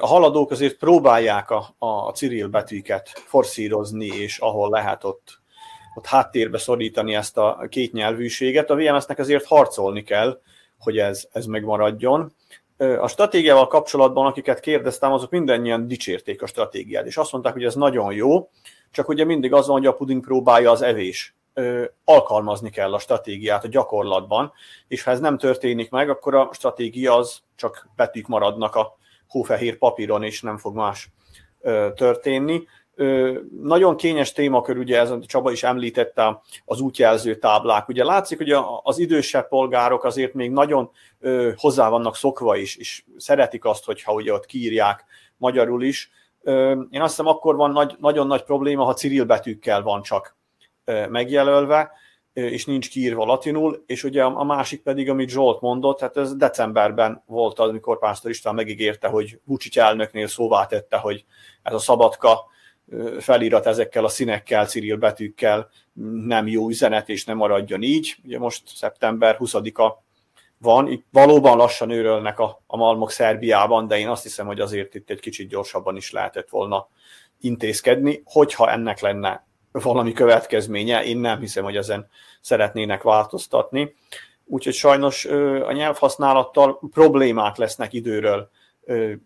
[0.00, 5.40] A haladók azért próbálják a, a Cyril betűket forszírozni, és ahol lehet ott,
[5.94, 8.70] ott háttérbe szorítani ezt a két nyelvűséget.
[8.70, 10.40] A VMS-nek azért harcolni kell,
[10.78, 12.32] hogy ez, ez megmaradjon.
[12.76, 17.74] A stratégiával kapcsolatban, akiket kérdeztem, azok mindannyian dicsérték a stratégiát, és azt mondták, hogy ez
[17.74, 18.50] nagyon jó,
[18.90, 21.37] csak ugye mindig az van, hogy a puding próbálja az evés
[22.04, 24.52] alkalmazni kell a stratégiát a gyakorlatban,
[24.88, 28.96] és ha ez nem történik meg, akkor a stratégia az csak betűk maradnak a
[29.28, 31.10] hófehér papíron, és nem fog más
[31.94, 32.62] történni.
[33.62, 37.88] Nagyon kényes témakör, ugye ez Csaba is említette az útjelző táblák.
[37.88, 40.90] Ugye látszik, hogy az idősebb polgárok azért még nagyon
[41.56, 45.04] hozzá vannak szokva is, és szeretik azt, hogyha ugye ott kiírják
[45.36, 46.10] magyarul is.
[46.90, 50.36] Én azt hiszem, akkor van nagy, nagyon nagy probléma, ha Cyril betűkkel van csak
[51.08, 51.90] megjelölve,
[52.32, 57.22] és nincs kiírva latinul, és ugye a másik pedig, amit Zsolt mondott, hát ez decemberben
[57.26, 61.24] volt az, amikor Pásztor István megígérte, hogy Vucic elnöknél szóvá tette, hogy
[61.62, 62.46] ez a szabadka
[63.18, 65.68] felirat ezekkel a színekkel, Cyril betűkkel
[66.26, 68.16] nem jó üzenet, és nem maradjon így.
[68.24, 70.02] Ugye most szeptember 20-a
[70.58, 74.94] van, itt valóban lassan őrölnek a, a malmok Szerbiában, de én azt hiszem, hogy azért
[74.94, 76.88] itt egy kicsit gyorsabban is lehetett volna
[77.40, 79.47] intézkedni, hogyha ennek lenne
[79.82, 81.04] valami következménye.
[81.04, 82.08] Én nem hiszem, hogy ezen
[82.40, 83.94] szeretnének változtatni.
[84.44, 85.24] Úgyhogy sajnos
[85.64, 88.50] a nyelvhasználattal problémák lesznek időről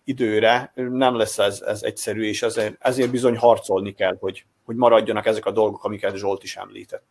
[0.05, 5.27] időre, nem lesz ez, ez egyszerű, és ezért, ezért bizony harcolni kell, hogy, hogy maradjanak
[5.27, 7.07] ezek a dolgok, amiket Zsolt is említett.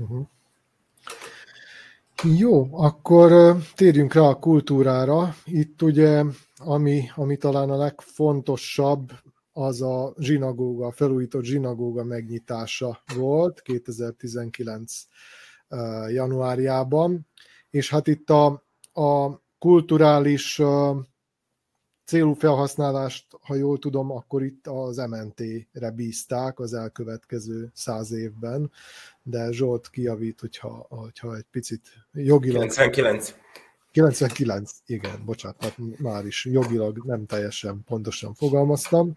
[0.00, 0.26] Uh-huh.
[2.38, 5.34] Jó, akkor térjünk rá a kultúrára.
[5.44, 6.22] Itt ugye,
[6.58, 9.12] ami, ami talán a legfontosabb,
[9.58, 15.04] az a zsinagóga, a felújított zsinagóga megnyitása volt 2019
[16.08, 17.26] januárjában,
[17.70, 18.46] és hát itt a,
[18.92, 20.62] a kulturális
[22.04, 28.70] célú felhasználást, ha jól tudom, akkor itt az MNT-re bízták az elkövetkező száz évben,
[29.22, 32.68] de Zsolt kijavít, hogyha, hogyha egy picit jogilag...
[32.68, 33.34] 99.
[33.90, 39.16] 99, igen, bocsánat, már is jogilag nem teljesen pontosan fogalmaztam.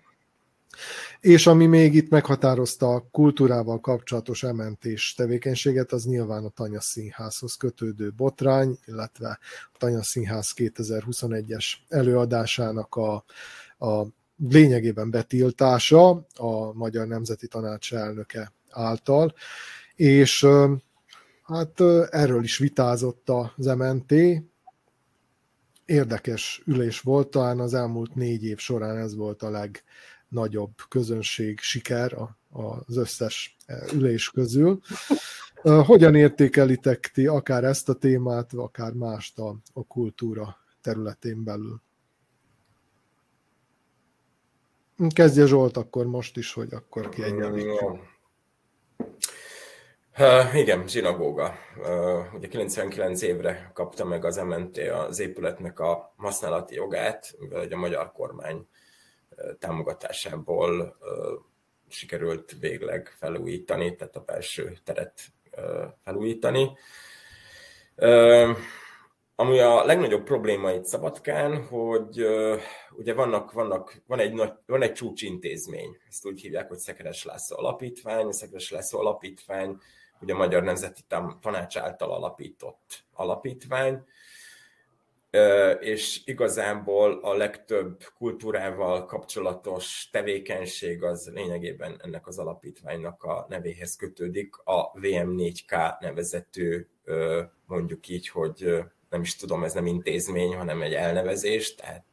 [1.19, 7.55] És ami még itt meghatározta a kultúrával kapcsolatos ementés tevékenységet, az nyilván a Tanya Színházhoz
[7.55, 9.39] kötődő botrány, illetve
[9.73, 13.23] a Tanya Színház 2021-es előadásának a,
[13.85, 14.05] a
[14.49, 19.33] lényegében betiltása a Magyar Nemzeti Tanács elnöke által,
[19.95, 20.45] és
[21.43, 24.13] hát erről is vitázott az MNT,
[25.85, 29.83] érdekes ülés volt, talán az elmúlt négy év során ez volt a leg,
[30.29, 32.17] nagyobb közönség siker
[32.87, 34.79] az összes e, ülés közül.
[35.61, 41.81] Hogyan értékelitek ti akár ezt a témát, akár mást a, a kultúra területén belül?
[45.13, 48.17] Kezdje Zsolt akkor most is, hogy akkor kiegyenlítjük.
[50.19, 51.53] Uh, igen, zsinagóga.
[51.77, 57.75] Uh, ugye 99 évre kapta meg az MNT az épületnek a használati jogát, mivel a
[57.75, 58.67] magyar kormány
[59.59, 60.97] támogatásából
[61.87, 65.21] sikerült végleg felújítani, tehát a belső teret
[66.03, 66.77] felújítani.
[69.35, 72.25] Ami a legnagyobb probléma itt Szabadkán, hogy
[72.91, 77.57] ugye vannak, vannak, van, egy nagy, van egy csúcsintézmény, ezt úgy hívják, hogy Szekeres László
[77.57, 78.25] Alapítvány.
[78.25, 79.77] A Szekeres László Alapítvány
[80.21, 81.01] ugye a Magyar Nemzeti
[81.41, 84.03] Tanács által alapított alapítvány,
[85.79, 94.55] és igazából a legtöbb kultúrával kapcsolatos tevékenység az lényegében ennek az alapítványnak a nevéhez kötődik,
[94.63, 96.89] a VM4K nevezető,
[97.65, 102.05] mondjuk így, hogy nem is tudom, ez nem intézmény, hanem egy elnevezés, tehát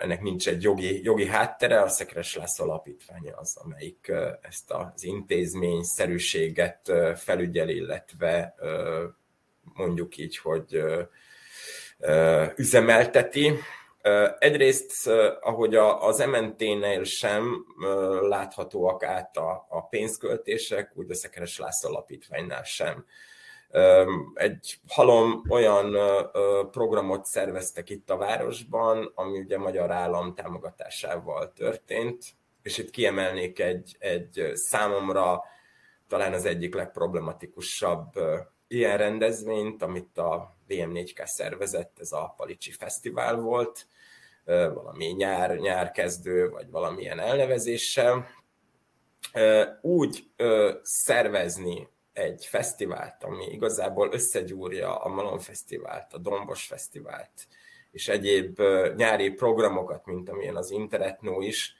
[0.00, 5.82] ennek nincs egy jogi, jogi háttere, a Szekeres László alapítványa az, amelyik ezt az intézmény
[5.82, 8.54] szerűséget felügyel, illetve
[9.74, 10.84] mondjuk így, hogy
[12.56, 13.52] üzemelteti.
[14.38, 15.08] Egyrészt,
[15.40, 17.64] ahogy az MNT-nél sem
[18.20, 23.04] láthatóak át a, a pénzköltések, úgy a Szekeres László Alapítványnál sem.
[24.34, 25.96] Egy halom olyan
[26.70, 32.24] programot szerveztek itt a városban, ami ugye magyar állam támogatásával történt,
[32.62, 35.42] és itt kiemelnék egy, egy számomra
[36.08, 38.12] talán az egyik legproblematikusabb
[38.68, 43.86] ilyen rendezvényt, amit a VM4K szervezett, ez a Palicsi Fesztivál volt,
[44.44, 48.28] valami nyár, nyárkezdő, vagy valamilyen elnevezéssel.
[49.80, 50.30] Úgy
[50.82, 57.46] szervezni egy fesztivált, ami igazából összegyúrja a Malon Fesztivált, a Dombos Fesztivált,
[57.90, 58.60] és egyéb
[58.96, 61.74] nyári programokat, mint amilyen az Interetno is,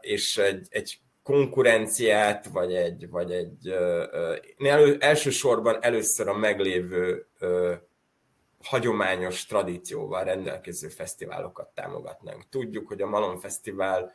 [0.00, 3.68] és egy, egy konkurenciát, vagy egy, vagy egy
[4.58, 7.26] elő, elsősorban először a meglévő
[8.62, 12.48] hagyományos tradícióval rendelkező fesztiválokat támogatnánk.
[12.48, 14.12] Tudjuk, hogy a Malon Fesztivál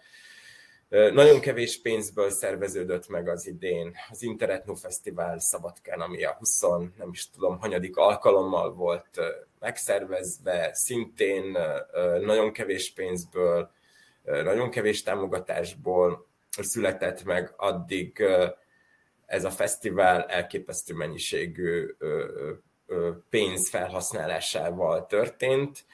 [0.90, 3.96] nagyon kevés pénzből szerveződött meg az idén.
[4.10, 6.62] Az Interetno Fesztivál Szabadkán, ami a 20,
[6.98, 9.20] nem is tudom, hanyadik alkalommal volt
[9.60, 11.58] megszervezve, szintén
[12.22, 13.72] nagyon kevés pénzből,
[14.24, 16.28] nagyon kevés támogatásból
[16.64, 18.24] született meg, addig
[19.26, 21.96] ez a fesztivál elképesztő mennyiségű
[23.30, 25.86] pénz felhasználásával történt.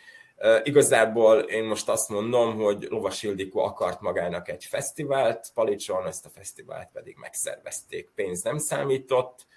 [0.63, 6.29] Igazából én most azt mondom, hogy Lovas Ildikó akart magának egy fesztivált, Palicson ezt a
[6.29, 9.47] fesztivált pedig megszervezték, pénz nem számított,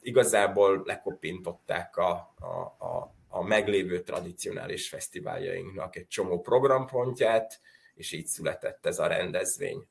[0.00, 7.60] igazából lekopintották a, a, a, a meglévő tradicionális fesztiváljainknak egy csomó programpontját,
[7.94, 9.86] és így született ez a rendezvény.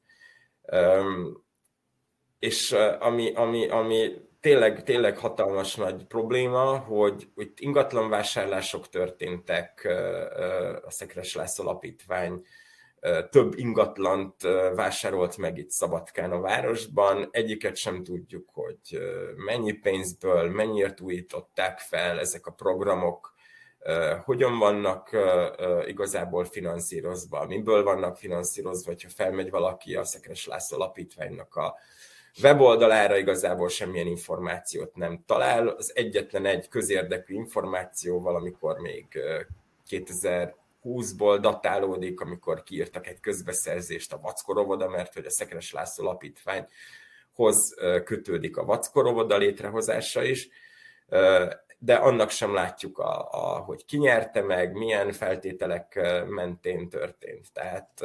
[2.39, 9.87] És ami, ami, ami tényleg, tényleg hatalmas nagy probléma, hogy itt ingatlanvásárlások történtek,
[10.85, 12.45] a Szekres László Alapítvány
[13.29, 14.41] több ingatlant
[14.75, 17.27] vásárolt meg itt Szabadkán a városban.
[17.31, 18.99] Egyiket sem tudjuk, hogy
[19.35, 23.33] mennyi pénzből, mennyiért újították fel ezek a programok,
[24.23, 25.09] hogyan vannak
[25.85, 31.75] igazából finanszírozva, miből vannak finanszírozva, hogyha felmegy valaki a Szekres László Alapítványnak a
[32.41, 35.67] weboldalára igazából semmilyen információt nem talál.
[35.67, 39.05] Az egyetlen egy közérdekű információ valamikor még
[39.89, 48.57] 2020-ból datálódik, amikor kiírtak egy közbeszerzést a Vackorovoda, mert hogy a Szekres László Alapítványhoz kötődik
[48.57, 50.49] a Vackorovoda létrehozása is
[51.83, 57.51] de annak sem látjuk, a, a, hogy ki nyerte meg, milyen feltételek mentén történt.
[57.53, 58.01] Tehát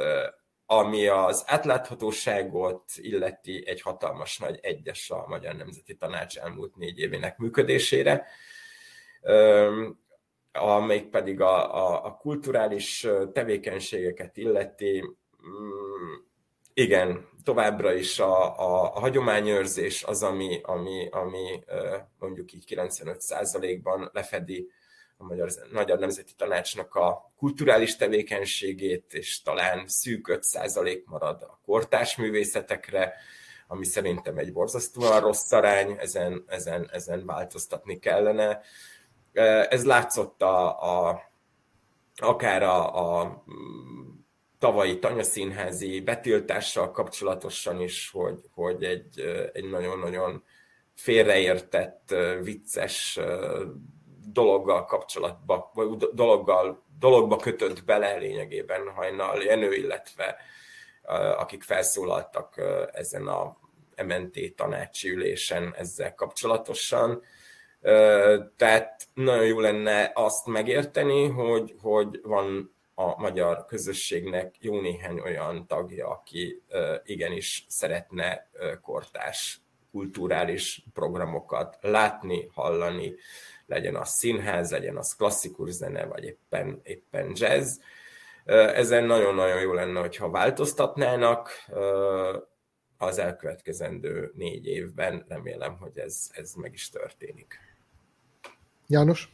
[0.65, 7.37] ami az átláthatóságot illeti egy hatalmas nagy egyes a Magyar Nemzeti Tanács elmúlt négy évének
[7.37, 8.25] működésére,
[10.51, 15.03] amelyik pedig a, a, a kulturális tevékenységeket illeti,
[15.47, 16.13] mm,
[16.73, 21.63] igen, továbbra is a, a, hagyományőrzés az, ami, ami, ami
[22.19, 24.69] mondjuk így 95%-ban lefedi
[25.17, 32.15] a Magyar, Magyar Nemzeti Tanácsnak a kulturális tevékenységét, és talán szűk 5% marad a kortás
[32.15, 33.13] művészetekre,
[33.67, 38.61] ami szerintem egy borzasztóan rossz arány, ezen, ezen, ezen változtatni kellene.
[39.69, 41.21] Ez látszott a, a,
[42.15, 43.43] akár a, a
[44.59, 49.19] tavalyi tanyaszínházi betiltással kapcsolatosan is, hogy, hogy egy,
[49.53, 50.43] egy nagyon-nagyon
[50.95, 53.19] félreértett, vicces
[54.31, 60.37] dologgal kapcsolatba, vagy dologgal, dologba kötött bele lényegében Hajnal Jenő, illetve
[61.37, 63.57] akik felszólaltak ezen a
[64.05, 67.21] MNT tanácsi ülésen ezzel kapcsolatosan.
[68.57, 75.67] Tehát nagyon jó lenne azt megérteni, hogy, hogy van a magyar közösségnek jó néhány olyan
[75.67, 76.63] tagja, aki
[77.03, 78.49] igenis szeretne
[78.81, 83.15] kortás kulturális programokat látni, hallani,
[83.65, 87.79] legyen az színház, legyen az klasszikus zene, vagy éppen, éppen jazz.
[88.45, 91.49] Ezen nagyon-nagyon jó lenne, hogyha változtatnának
[92.97, 95.25] az elkövetkezendő négy évben.
[95.27, 97.59] Remélem, hogy ez, ez meg is történik.
[98.87, 99.31] János?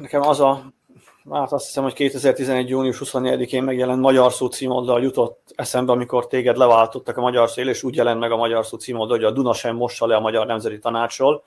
[0.00, 0.76] Nekem az a
[1.30, 2.68] hát azt hiszem, hogy 2011.
[2.68, 7.82] június 24-én megjelent Magyar Szó címoldal jutott eszembe, amikor téged leváltottak a Magyar Szél, és
[7.82, 10.46] úgy jelent meg a Magyar Szó címoldal, hogy a Duna sem mossa le a Magyar
[10.46, 11.44] Nemzeti Tanácsról.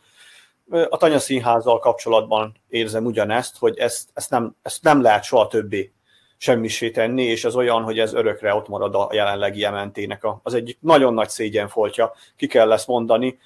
[0.90, 5.92] A Tanya Színházzal kapcsolatban érzem ugyanezt, hogy ezt, ezt, nem, ezt nem lehet soha többé
[6.38, 10.78] semmisé tenni, és ez olyan, hogy ez örökre ott marad a jelenlegi MNT-nek az egyik
[10.80, 13.40] nagyon nagy szégyenfoltja, ki kell lesz mondani,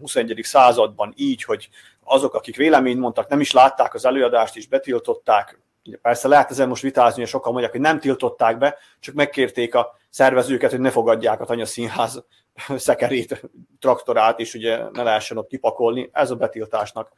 [0.00, 0.40] 21.
[0.42, 1.68] században így, hogy
[2.04, 5.60] azok, akik véleményt mondtak, nem is látták az előadást, és betiltották,
[6.02, 9.96] persze lehet ezen most vitázni, hogy sokan mondják, hogy nem tiltották be, csak megkérték a
[10.10, 12.24] szervezőket, hogy ne fogadják a Tanya Színház
[12.76, 16.10] szekerét, traktorát, és ugye ne lehessen ott kipakolni.
[16.12, 17.12] Ez a betiltásnak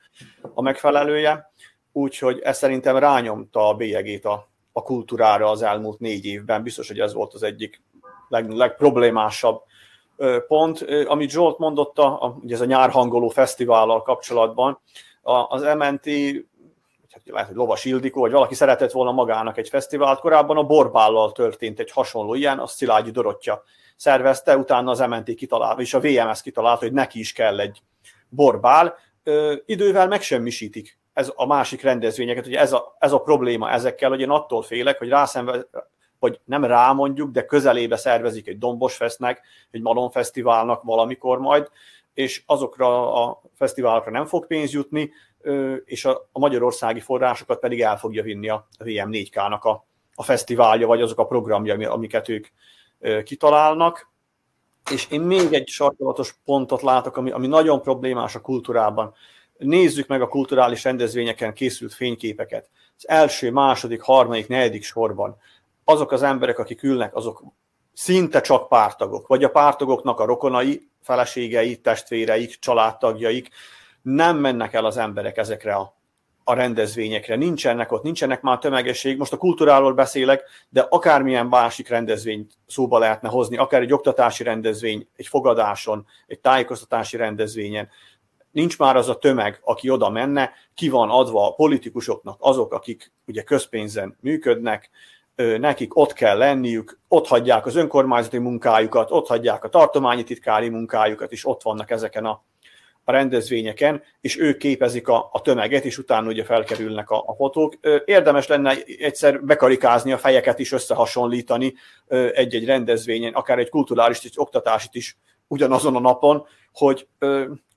[0.54, 1.52] a megfelelője.
[1.92, 6.62] Úgyhogy ez szerintem rányomta a bélyegét a, a kultúrára az elmúlt négy évben.
[6.62, 7.82] Biztos, hogy ez volt az egyik
[8.28, 9.62] leg, legproblémásabb
[10.46, 10.84] pont.
[11.06, 14.80] Amit Zsolt mondott, a, ugye ez a nyárhangoló fesztivállal kapcsolatban,
[15.48, 16.08] az MNT
[17.24, 20.20] lehet, hogy Lovas Ildikó, vagy valaki szeretett volna magának egy fesztivált.
[20.20, 23.62] Korábban a Borbállal történt egy hasonló ilyen, a Szilágyi Dorottya
[23.96, 27.82] szervezte, utána az MNT kitalálta, és a VMS kitalálta, hogy neki is kell egy
[28.28, 28.94] Borbál.
[29.22, 34.20] Ö, idővel megsemmisítik ez a másik rendezvényeket, hogy ez a, ez a probléma ezekkel, hogy
[34.20, 35.66] én attól félek, hogy rászenve,
[36.18, 39.40] vagy nem rá mondjuk, de közelébe szervezik egy Dombos Festnek,
[39.70, 41.70] egy Malon Fesztiválnak valamikor majd,
[42.14, 45.10] és azokra a fesztiválokra nem fog pénz jutni,
[45.84, 51.03] és a, a magyarországi forrásokat pedig el fogja vinni a VM4K-nak a, a fesztiválja, vagy
[51.03, 52.47] azok a programja, amiket ők
[53.24, 54.11] kitalálnak.
[54.91, 59.14] És én még egy sarkalatos pontot látok, ami, ami nagyon problémás a kultúrában.
[59.59, 62.70] Nézzük meg a kulturális rendezvényeken készült fényképeket.
[62.97, 65.36] Az első, második, harmadik, negyedik sorban
[65.84, 67.43] azok az emberek, akik ülnek, azok
[67.93, 73.49] szinte csak pártagok, vagy a pártagoknak a rokonai, feleségei, testvéreik, családtagjaik,
[74.03, 75.96] nem mennek el az emberek ezekre a,
[76.44, 82.53] a rendezvényekre, nincsenek ott, nincsenek már tömegesség, most a kultúráról beszélek, de akármilyen másik rendezvényt
[82.66, 87.88] szóba lehetne hozni, akár egy oktatási rendezvény, egy fogadáson, egy tájékoztatási rendezvényen,
[88.53, 93.12] nincs már az a tömeg, aki oda menne, ki van adva a politikusoknak azok, akik
[93.26, 94.90] ugye közpénzen működnek,
[95.59, 101.32] nekik ott kell lenniük, ott hagyják az önkormányzati munkájukat, ott hagyják a tartományi titkári munkájukat,
[101.32, 102.42] és ott vannak ezeken a,
[103.11, 107.74] a rendezvényeken, és ők képezik a, a tömeget, és utána ugye felkerülnek a, a fotók.
[108.04, 111.74] Érdemes lenne egyszer bekarikázni a fejeket is, összehasonlítani
[112.32, 117.08] egy-egy rendezvényen, akár egy kulturális, egy oktatásit is ugyanazon a napon, hogy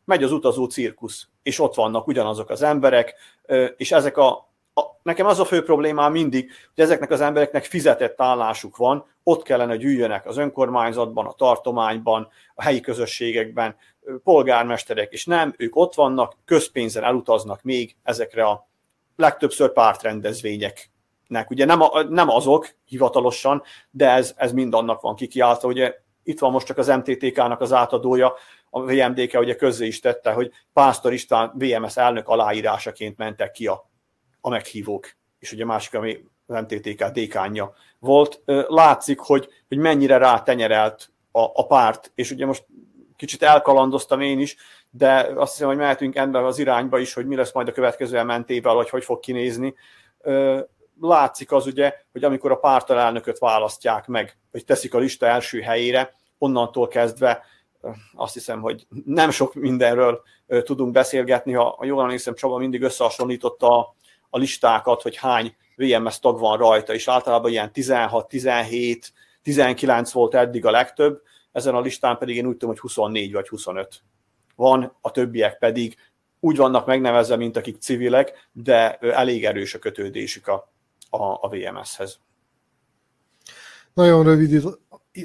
[0.05, 3.15] megy az utazó cirkusz, és ott vannak ugyanazok az emberek,
[3.77, 8.21] és ezek a a, nekem az a fő problémám mindig, hogy ezeknek az embereknek fizetett
[8.21, 13.75] állásuk van, ott kellene, hogy üljönek az önkormányzatban, a tartományban, a helyi közösségekben,
[14.23, 18.67] polgármesterek, és nem, ők ott vannak, közpénzen elutaznak még ezekre a
[19.15, 21.49] legtöbbször pártrendezvényeknek.
[21.49, 25.67] Ugye nem, a, nem azok hivatalosan, de ez, ez mind annak van kikiáltva.
[25.67, 28.33] Ugye itt van most csak az MTTK-nak az átadója,
[28.69, 33.91] a VMDK ugye közzé is tette, hogy Pásztor István VMS elnök aláírásaként mentek ki a
[34.45, 40.17] a meghívók, és ugye a másik, ami az MTTK dékánja volt, látszik, hogy, hogy mennyire
[40.17, 42.65] rátenyerelt a, a párt, és ugye most
[43.15, 44.55] kicsit elkalandoztam én is,
[44.89, 48.23] de azt hiszem, hogy mehetünk ebben az irányba is, hogy mi lesz majd a következő
[48.23, 49.75] mentével, vagy hogy fog kinézni.
[51.01, 56.15] Látszik az ugye, hogy amikor a pártalelnököt választják meg, hogy teszik a lista első helyére,
[56.37, 57.43] onnantól kezdve
[58.13, 60.21] azt hiszem, hogy nem sok mindenről
[60.63, 61.53] tudunk beszélgetni.
[61.53, 63.95] Ha jól emlékszem, Csaba mindig összehasonlította a,
[64.33, 70.35] a listákat, hogy hány VMS tag van rajta, és általában ilyen 16, 17, 19 volt
[70.35, 71.21] eddig a legtöbb,
[71.51, 74.03] ezen a listán pedig én úgy tudom, hogy 24 vagy 25
[74.55, 75.95] van, a többiek pedig
[76.39, 80.73] úgy vannak megnevezve, mint akik civilek, de elég erős a kötődésük a,
[81.09, 82.19] a, a VMS-hez.
[83.93, 84.63] Nagyon rövid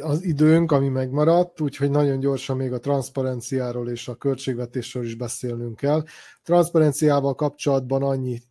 [0.00, 5.76] az időnk, ami megmaradt, úgyhogy nagyon gyorsan még a transzparenciáról és a költségvetésről is beszélnünk
[5.76, 6.04] kell.
[6.42, 8.47] Transzparenciával kapcsolatban annyit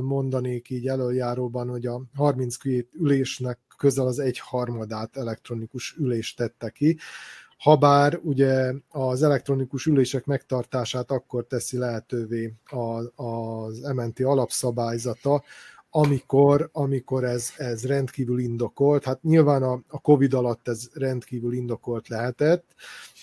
[0.00, 6.98] mondanék így előjáróban, hogy a 32 ülésnek közel az egy harmadát elektronikus ülést tette ki,
[7.58, 12.54] habár ugye az elektronikus ülések megtartását akkor teszi lehetővé
[13.14, 15.42] az MNT alapszabályzata,
[15.90, 19.04] amikor, amikor ez, ez rendkívül indokolt.
[19.04, 22.64] Hát nyilván a, a Covid alatt ez rendkívül indokolt lehetett,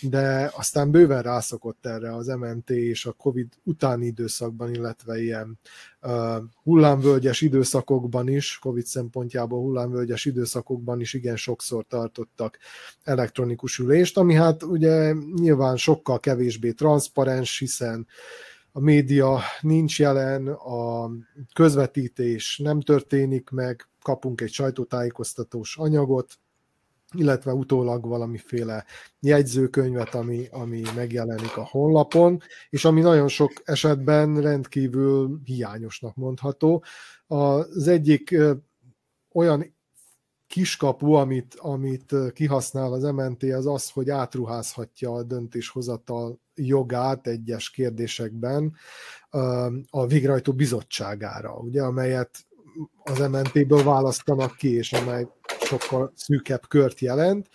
[0.01, 5.59] de aztán bőven rászokott erre az MNT és a Covid utáni időszakban, illetve ilyen
[6.01, 12.57] uh, hullámvölgyes időszakokban is, Covid szempontjából hullámvölgyes időszakokban is igen sokszor tartottak
[13.03, 18.07] elektronikus ülést, ami hát ugye nyilván sokkal kevésbé transzparens, hiszen
[18.71, 21.09] a média nincs jelen, a
[21.53, 26.39] közvetítés nem történik meg, kapunk egy sajtótájékoztatós anyagot,
[27.13, 28.85] illetve utólag valamiféle
[29.19, 36.83] jegyzőkönyvet, ami, ami megjelenik a honlapon, és ami nagyon sok esetben rendkívül hiányosnak mondható.
[37.27, 38.35] Az egyik
[39.33, 39.75] olyan
[40.47, 48.75] kiskapu, amit, amit kihasznál az MNT, az az, hogy átruházhatja a döntéshozatal jogát egyes kérdésekben
[49.89, 52.45] a végrehajtó bizottságára, ugye, amelyet
[53.03, 55.27] az MNT-ből választanak ki, és amely
[55.59, 57.49] sokkal szűkebb kört jelent.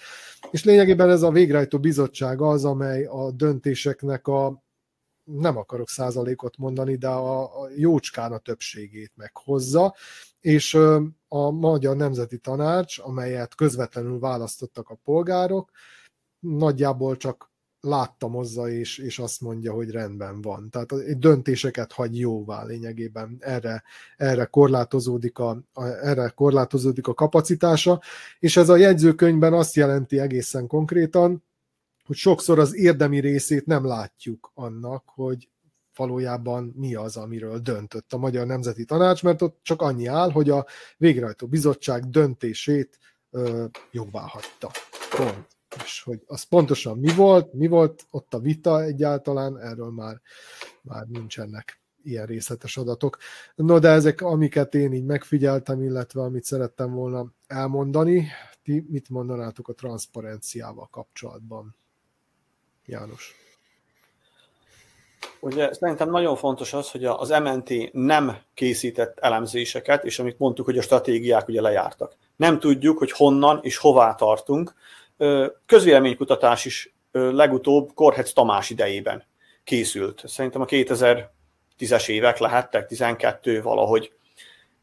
[0.51, 4.63] És lényegében ez a végrehajtó bizottság az, amely a döntéseknek a
[5.25, 9.95] nem akarok százalékot mondani, de a jócskán a többségét meghozza,
[10.41, 10.75] és
[11.29, 15.71] a Magyar Nemzeti Tanács, amelyet közvetlenül választottak a polgárok,
[16.39, 17.52] nagyjából csak
[17.83, 20.71] láttamozza, és, és azt mondja, hogy rendben van.
[20.71, 23.37] Tehát döntéseket hagy jóvá lényegében.
[23.41, 23.83] Erre,
[24.17, 28.01] erre, korlátozódik a, a, erre korlátozódik a kapacitása,
[28.39, 31.45] és ez a jegyzőkönyvben azt jelenti egészen konkrétan,
[32.05, 35.49] hogy sokszor az érdemi részét nem látjuk annak, hogy
[35.97, 40.51] valójában mi az, amiről döntött a Magyar Nemzeti Tanács, mert ott csak annyi áll, hogy
[40.51, 40.67] a
[40.97, 42.99] végrehajtó bizottság döntését
[43.31, 44.71] ö, jobbá hagyta.
[45.17, 45.47] Pont.
[45.85, 50.21] És hogy az pontosan mi volt, mi volt ott a vita egyáltalán, erről már,
[50.83, 53.19] már nincsenek ilyen részletes adatok.
[53.55, 58.29] No, de ezek, amiket én így megfigyeltem, illetve amit szerettem volna elmondani,
[58.63, 61.77] ti mit mondanátok a transzparenciával kapcsolatban?
[62.87, 63.35] János.
[65.41, 70.79] Ugye szerintem nagyon fontos az, hogy az MNT nem készített elemzéseket, és amit mondtuk, hogy
[70.79, 72.17] a stratégiák ugye lejártak.
[72.37, 74.75] Nem tudjuk, hogy honnan és hová tartunk.
[75.67, 79.25] Közvéleménykutatás is legutóbb Korhetsz Tamás idejében
[79.65, 80.23] készült.
[80.27, 84.13] Szerintem a 2010-es évek lehettek, 12 valahogy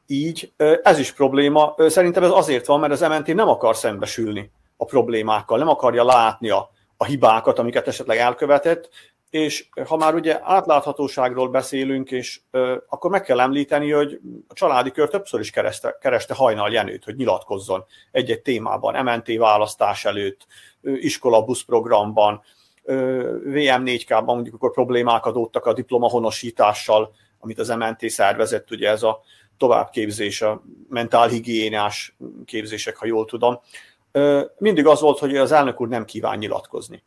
[0.07, 0.51] így.
[0.83, 1.75] Ez is probléma.
[1.77, 6.49] Szerintem ez azért van, mert az MNT nem akar szembesülni a problémákkal, nem akarja látni
[6.49, 8.89] a, a hibákat, amiket esetleg elkövetett,
[9.29, 14.91] és ha már ugye átláthatóságról beszélünk, és ö, akkor meg kell említeni, hogy a családi
[14.91, 20.47] kör többször is kereste, kereste Hajnal Jenőt, hogy nyilatkozzon egy-egy témában, MNT választás előtt,
[20.81, 22.41] iskola buszprogramban,
[23.45, 29.21] VM4K-ban mondjuk akkor problémák adódtak a diplomahonosítással, amit az MNT szervezett, ugye ez a
[29.57, 32.15] továbbképzés, a mentálhigiénás
[32.45, 33.59] képzések, ha jól tudom.
[34.57, 37.03] Mindig az volt, hogy az elnök úr nem kíván nyilatkozni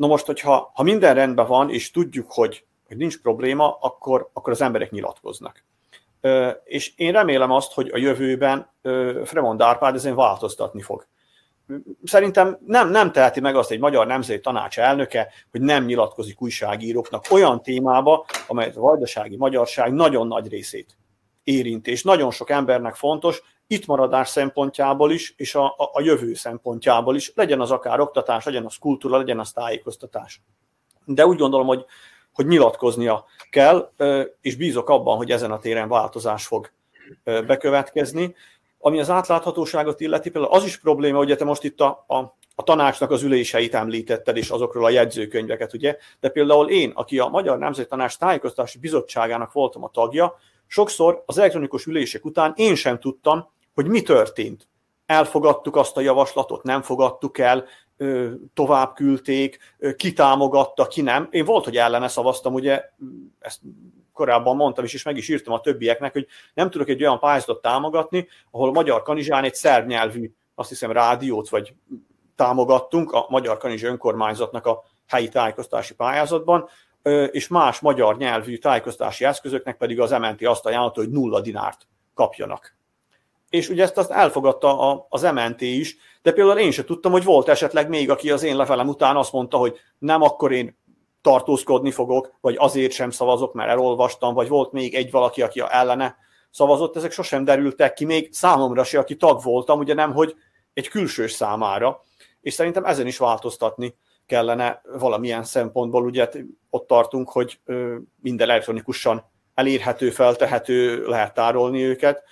[0.00, 4.52] Na most, hogyha ha minden rendben van, és tudjuk, hogy, hogy nincs probléma, akkor, akkor
[4.52, 5.64] az emberek nyilatkoznak.
[6.20, 11.06] Ö, és én remélem azt, hogy a jövőben ö, Fremond Árpád ezen változtatni fog.
[12.04, 17.24] Szerintem nem, nem teheti meg azt egy magyar nemzeti tanács elnöke, hogy nem nyilatkozik újságíróknak
[17.30, 20.96] olyan témába, amelyet a vajdasági magyarság nagyon nagy részét
[21.44, 23.42] érint, és nagyon sok embernek fontos,
[23.72, 28.44] itt maradás szempontjából is, és a, a, a jövő szempontjából is, legyen az akár oktatás,
[28.44, 30.42] legyen az kultúra, legyen az tájékoztatás.
[31.04, 31.84] De úgy gondolom, hogy,
[32.32, 33.92] hogy nyilatkoznia kell,
[34.40, 36.70] és bízok abban, hogy ezen a téren változás fog
[37.24, 38.34] bekövetkezni.
[38.78, 42.16] Ami az átláthatóságot illeti, például az is probléma, hogy te most itt a, a,
[42.54, 45.96] a tanácsnak az üléseit említetted, és azokról a jegyzőkönyveket, ugye?
[46.20, 50.34] De például én, aki a Magyar Nemzeti Tanács Tájékoztatási Bizottságának voltam a tagja,
[50.66, 53.50] sokszor az elektronikus ülések után én sem tudtam,
[53.80, 54.68] hogy mi történt.
[55.06, 57.64] Elfogadtuk azt a javaslatot, nem fogadtuk el,
[58.54, 61.28] tovább küldték, ki támogatta, ki nem.
[61.30, 62.82] Én volt, hogy ellene szavaztam, ugye
[63.38, 63.60] ezt
[64.12, 67.62] korábban mondtam is, és meg is írtam a többieknek, hogy nem tudok egy olyan pályázatot
[67.62, 71.74] támogatni, ahol Magyar Kanizsán egy szerb nyelvű, azt hiszem rádiót vagy
[72.36, 76.68] támogattunk a Magyar Kanizsa önkormányzatnak a helyi tájékoztási pályázatban,
[77.30, 82.78] és más magyar nyelvű tájékoztási eszközöknek pedig az MNT azt ajánlott, hogy nulla dinárt kapjanak
[83.50, 87.24] és ugye ezt azt elfogadta a, az MNT is, de például én sem tudtam, hogy
[87.24, 90.78] volt esetleg még, aki az én lefelem után azt mondta, hogy nem, akkor én
[91.20, 96.16] tartózkodni fogok, vagy azért sem szavazok, mert elolvastam, vagy volt még egy valaki, aki ellene
[96.50, 100.34] szavazott, ezek sosem derültek ki, még számomra se, aki tag voltam, ugye nem, hogy
[100.72, 102.02] egy külsős számára,
[102.40, 103.94] és szerintem ezen is változtatni
[104.26, 106.28] kellene valamilyen szempontból, ugye
[106.70, 107.60] ott tartunk, hogy
[108.20, 109.24] minden elektronikusan
[109.54, 112.22] elérhető, feltehető, lehet tárolni őket,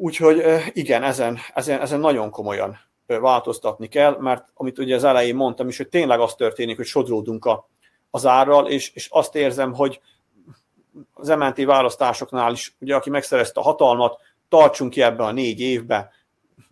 [0.00, 0.42] Úgyhogy
[0.72, 5.76] igen, ezen, ezen, ezen nagyon komolyan változtatni kell, mert amit ugye az elején mondtam is,
[5.76, 7.68] hogy tényleg az történik, hogy sodródunk a,
[8.10, 10.00] az árral, és, és azt érzem, hogy
[11.14, 16.12] az MNT választásoknál is, ugye aki megszerezte a hatalmat, tartsunk ki ebbe a négy évbe,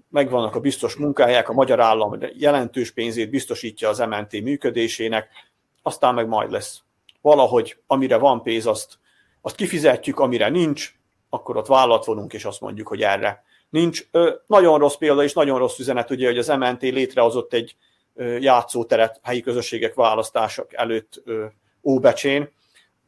[0.08, 5.28] megvannak a biztos munkahelyek, a magyar állam jelentős pénzét biztosítja az MNT működésének,
[5.82, 6.82] aztán meg majd lesz.
[7.20, 8.98] Valahogy, amire van pénz, azt,
[9.40, 10.95] azt kifizetjük, amire nincs,
[11.36, 14.08] akkor ott vállat vonunk, és azt mondjuk, hogy erre nincs.
[14.46, 17.76] Nagyon rossz példa, és nagyon rossz üzenet, ugye, hogy az MNT létrehozott egy
[18.38, 21.22] játszóteret helyi közösségek választások előtt
[21.82, 22.54] Óbecsén.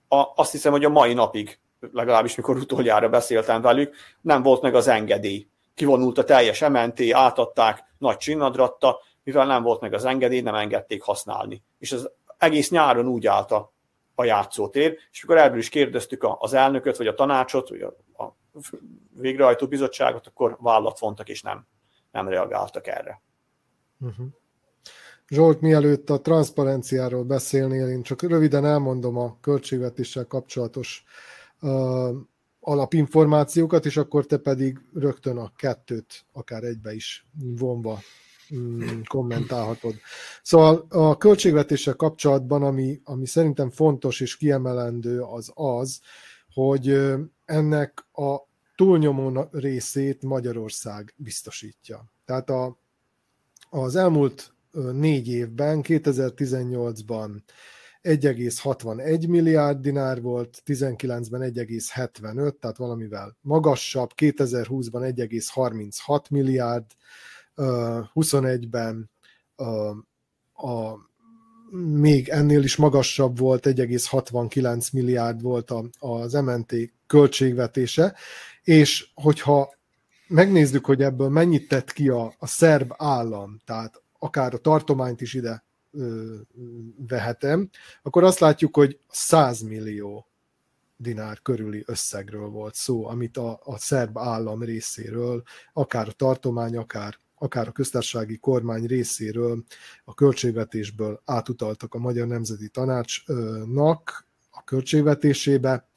[0.08, 1.58] A, azt hiszem, hogy a mai napig,
[1.92, 5.46] legalábbis mikor utoljára beszéltem velük, nem volt meg az engedély.
[5.74, 11.02] kivonult a teljes MNT, átadták nagy csinnadratta, mivel nem volt meg az engedély, nem engedték
[11.02, 11.62] használni.
[11.78, 13.72] És az egész nyáron úgy állt a,
[14.18, 18.36] a játszótér, és akkor ebből is kérdeztük az elnököt, vagy a tanácsot, vagy a, a
[19.20, 21.66] végrehajtó bizottságot, akkor vállat vontak, és nem,
[22.12, 23.22] nem reagáltak erre.
[24.00, 24.26] Uh-huh.
[25.28, 31.04] Zsolt, mielőtt a transzparenciáról beszélnél, én csak röviden elmondom a költségvetéssel kapcsolatos
[31.60, 32.16] uh,
[32.60, 37.98] alapinformációkat, és akkor te pedig rögtön a kettőt akár egybe is vonva
[38.56, 39.94] mm, kommentálhatod.
[40.42, 46.00] Szóval a költségvetéssel kapcsolatban, ami, ami szerintem fontos és kiemelendő, az az,
[46.52, 47.00] hogy
[47.44, 48.36] ennek a
[48.76, 52.12] túlnyomó részét Magyarország biztosítja.
[52.24, 52.78] Tehát a,
[53.70, 54.52] az elmúlt
[54.92, 57.30] négy évben, 2018-ban
[58.02, 66.86] 1,61 milliárd dinár volt, 19-ben 1,75, tehát valamivel magasabb, 2020-ban 1,36 milliárd,
[68.14, 69.10] 21-ben
[70.54, 71.06] a
[71.70, 76.74] még ennél is magasabb volt, 1,69 milliárd volt az MNT
[77.06, 78.14] költségvetése,
[78.62, 79.74] és hogyha
[80.28, 85.34] megnézzük, hogy ebből mennyit tett ki a, a szerb állam, tehát akár a tartományt is
[85.34, 86.34] ide ö,
[87.08, 87.70] vehetem,
[88.02, 90.26] akkor azt látjuk, hogy 100 millió
[90.96, 95.42] dinár körüli összegről volt szó, amit a, a szerb állam részéről,
[95.72, 99.64] akár a tartomány, akár, akár a köztársasági kormány részéről
[100.04, 105.88] a költségvetésből átutaltak a Magyar Nemzeti Tanácsnak a költségvetésébe,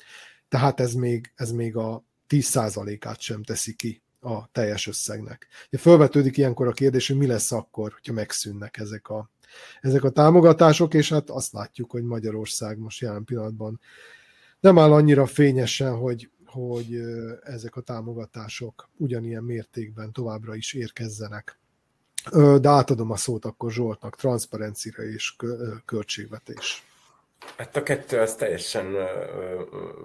[0.50, 5.48] tehát ez még, ez még a 10%-át sem teszi ki a teljes összegnek.
[5.70, 9.30] Ja, fölvetődik ilyenkor a kérdés, hogy mi lesz akkor, hogyha megszűnnek ezek a,
[9.82, 13.80] ezek a támogatások, és hát azt látjuk, hogy Magyarország most jelen pillanatban
[14.60, 17.02] nem áll annyira fényesen, hogy, hogy
[17.44, 21.60] ezek a támogatások ugyanilyen mértékben továbbra is érkezzenek.
[22.60, 25.36] De átadom a szót akkor Zsoltnak, transzparencira és
[25.86, 26.86] költségvetés.
[27.58, 28.96] Hát a kettő az teljesen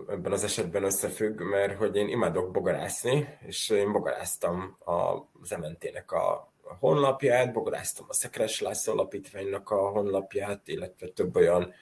[0.09, 6.53] ebben az esetben összefügg, mert hogy én imádok bogarászni, és én bogaráztam az MNT-nek a
[6.79, 11.73] honlapját, bogaráztam a Szekres László alapítványnak a honlapját, illetve több olyan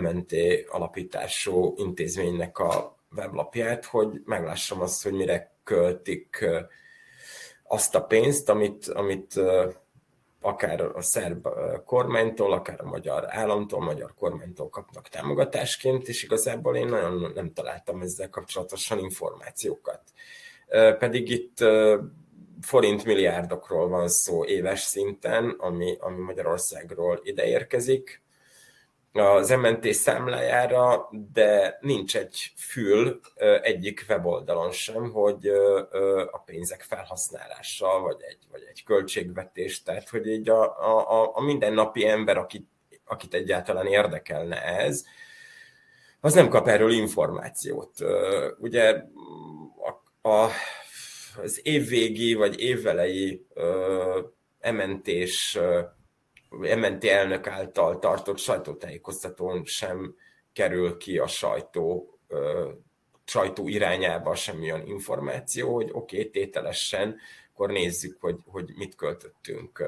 [0.00, 0.32] MNT
[0.68, 6.46] alapítású intézménynek a weblapját, hogy meglássam azt, hogy mire költik
[7.62, 9.40] azt a pénzt, amit, amit
[10.40, 11.48] akár a szerb
[11.84, 17.52] kormánytól, akár a magyar államtól, a magyar kormánytól kapnak támogatásként, és igazából én nagyon nem
[17.52, 20.02] találtam ezzel kapcsolatosan információkat.
[20.98, 21.58] Pedig itt
[22.60, 28.22] forint milliárdokról van szó éves szinten, ami, ami Magyarországról ideérkezik,
[29.12, 33.20] az MNT számlájára, de nincs egy fül
[33.62, 35.48] egyik weboldalon sem, hogy
[36.30, 40.62] a pénzek felhasználása, vagy egy, vagy egy költségvetés, tehát hogy így a,
[41.10, 42.68] a, a mindennapi ember, akit,
[43.04, 45.04] akit egyáltalán érdekelne ez,
[46.20, 47.92] az nem kap erről információt.
[48.58, 49.02] Ugye
[50.22, 50.50] a, a,
[51.42, 53.46] az évvégi vagy évvelei
[54.60, 55.58] ementés
[56.50, 60.14] MNT elnök által tartott sajtótájékoztatón sem
[60.52, 62.18] kerül ki a sajtó,
[63.24, 67.16] sajtó irányába semmilyen információ, hogy oké, okay, tételesen,
[67.52, 69.82] akkor nézzük, hogy, hogy mit költöttünk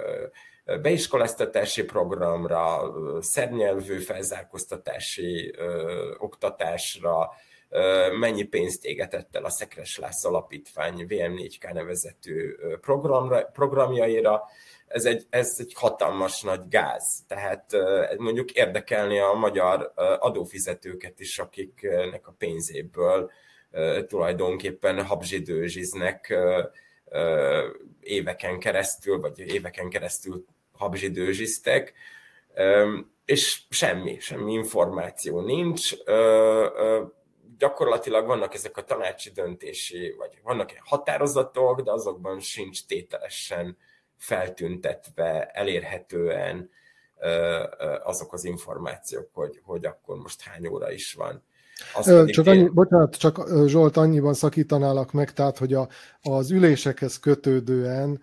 [0.82, 7.49] beiskoláztatási programra, szernyelvű felzárkóztatási ö, oktatásra, ö,
[8.18, 14.43] mennyi pénzt égetett el a Szekres Lász Alapítvány VM4K nevezetű programra, programjaira,
[14.87, 17.25] ez egy, ez egy hatalmas nagy gáz.
[17.29, 17.77] Tehát
[18.16, 23.31] mondjuk érdekelni a magyar adófizetőket is, akiknek a pénzéből
[24.07, 26.35] tulajdonképpen habzsidőzsiznek
[28.01, 31.93] éveken keresztül, vagy éveken keresztül habzsidőzsiztek,
[33.25, 35.97] és semmi, semmi információ nincs.
[37.61, 43.76] Gyakorlatilag vannak ezek a tanácsi döntési, vagy vannak határozatok, de azokban sincs tételesen
[44.16, 46.70] feltüntetve, elérhetően
[48.02, 51.42] azok az információk, hogy, hogy akkor most hány óra is van.
[51.94, 52.74] Azt csak annyi, én...
[52.74, 55.88] bocsánat, csak Zsolt, annyiban szakítanálak meg, tehát, hogy a,
[56.22, 58.22] az ülésekhez kötődően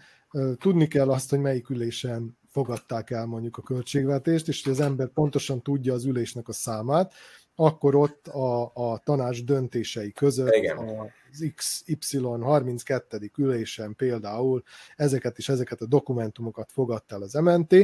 [0.59, 5.07] tudni kell azt, hogy melyik ülésen fogadták el mondjuk a költségvetést, és hogy az ember
[5.07, 7.13] pontosan tudja az ülésnek a számát,
[7.59, 10.77] akkor ott a, a tanács döntései között Igen.
[10.77, 11.51] az
[11.97, 13.31] XY 32.
[13.37, 14.63] ülésen például
[14.95, 17.75] ezeket és ezeket a dokumentumokat fogadta el az MNT,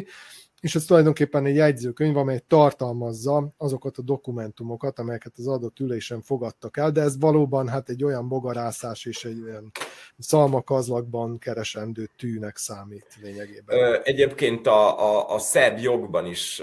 [0.63, 6.77] és ez tulajdonképpen egy jegyzőkönyv, amely tartalmazza azokat a dokumentumokat, amelyeket az adott ülésen fogadtak
[6.77, 9.71] el, de ez valóban hát egy olyan bogarászás és egy olyan
[10.17, 14.01] szalmakazlakban keresendő tűnek számít lényegében.
[14.03, 16.61] Egyébként a, a, a szerb jogban is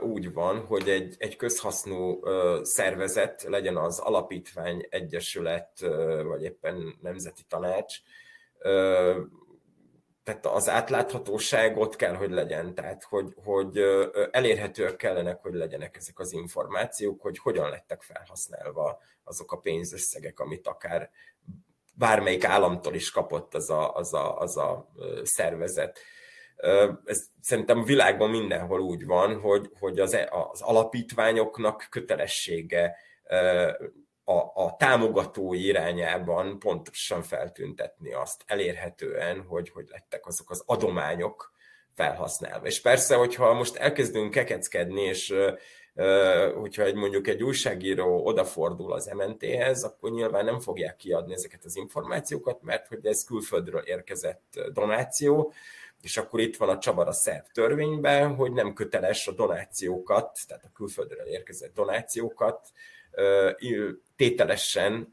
[0.00, 2.20] úgy van, hogy egy, egy közhasznú
[2.62, 5.70] szervezet, legyen az alapítvány, egyesület,
[6.24, 8.00] vagy éppen nemzeti tanács,
[10.24, 13.80] tehát az átláthatóság ott kell, hogy legyen, tehát hogy, hogy
[14.30, 20.66] elérhetőek kellenek, hogy legyenek ezek az információk, hogy hogyan lettek felhasználva azok a pénzösszegek, amit
[20.66, 21.10] akár
[21.94, 24.92] bármelyik államtól is kapott az a, az a, az a
[25.22, 25.98] szervezet.
[27.04, 32.96] Ez szerintem a világban mindenhol úgy van, hogy, hogy az, e, az alapítványoknak kötelessége
[34.24, 41.52] a, a támogatói irányában pontosan feltüntetni azt elérhetően, hogy hogy lettek azok az adományok
[41.94, 42.66] felhasználva.
[42.66, 45.34] És persze, hogyha most elkezdünk kekeckedni, és
[46.54, 51.76] hogyha egy, mondjuk egy újságíró odafordul az MNT-hez, akkor nyilván nem fogják kiadni ezeket az
[51.76, 55.52] információkat, mert hogy ez külföldről érkezett donáció,
[56.02, 60.64] és akkor itt van a csavar a szerb törvényben, hogy nem köteles a donációkat, tehát
[60.64, 62.68] a külföldről érkezett donációkat
[64.16, 65.12] tételesen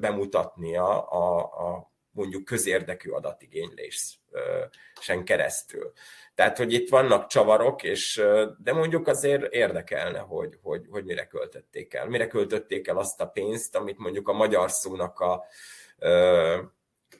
[0.00, 5.92] bemutatnia a, a mondjuk közérdekű adatigénylésen keresztül.
[6.34, 8.22] Tehát, hogy itt vannak csavarok, és,
[8.58, 12.08] de mondjuk azért érdekelne, hogy, hogy, hogy mire költötték el.
[12.08, 15.44] Mire költötték el azt a pénzt, amit mondjuk a magyar szónak a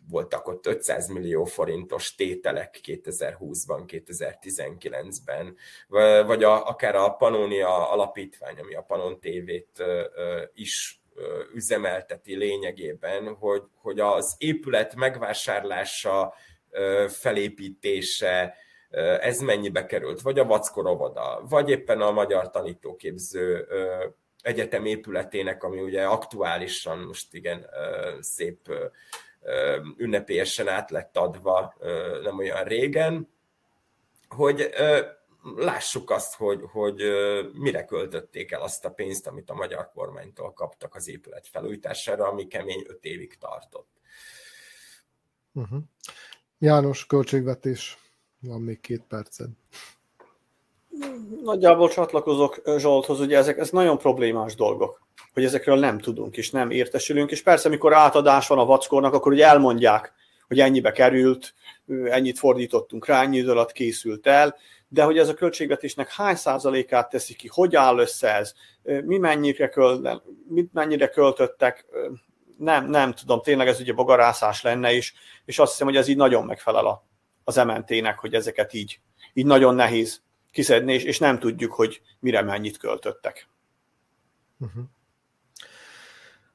[0.09, 5.57] voltak ott 500 millió forintos tételek 2020-ban, 2019-ben,
[6.27, 9.85] vagy a, akár a Pannonia alapítvány, ami a Panon TV-t
[10.55, 11.03] is
[11.55, 16.35] üzemelteti lényegében, hogy, hogy az épület megvásárlása,
[17.09, 18.55] felépítése,
[19.21, 23.67] ez mennyibe került, vagy a Vackorovoda, vagy éppen a Magyar Tanítóképző
[24.43, 27.67] Egyetem épületének, ami ugye aktuálisan most igen
[28.21, 28.59] szép
[29.97, 31.75] ünnepélyesen át lett adva
[32.23, 33.29] nem olyan régen,
[34.29, 34.71] hogy
[35.57, 37.03] lássuk azt, hogy, hogy
[37.53, 42.47] mire költötték el azt a pénzt, amit a magyar kormánytól kaptak az épület felújítására, ami
[42.47, 44.01] kemény öt évig tartott.
[45.53, 45.83] Uh-huh.
[46.59, 47.99] János, költségvetés,
[48.41, 49.51] van még két perced.
[51.43, 56.71] Nagyjából csatlakozok Zsolthoz, ugye ezek, ez nagyon problémás dolgok hogy ezekről nem tudunk és nem
[56.71, 60.13] értesülünk, és persze, amikor átadás van a vackornak, akkor ugye elmondják,
[60.49, 61.55] hogy ennyibe került,
[62.05, 64.57] ennyit fordítottunk rá, ennyi idő alatt készült el,
[64.89, 69.69] de hogy ez a költségvetésnek hány százalékát teszi ki, hogy áll össze ez, mi mennyire,
[69.69, 71.87] költ, mit mennyire költöttek,
[72.59, 76.17] nem, nem tudom, tényleg ez ugye bogarászás lenne is, és azt hiszem, hogy ez így
[76.17, 77.07] nagyon megfelel a,
[77.45, 79.01] az MNT-nek, hogy ezeket így,
[79.33, 80.23] így nagyon nehéz
[80.53, 83.49] kiszedni, és, nem tudjuk, hogy mire mennyit költöttek.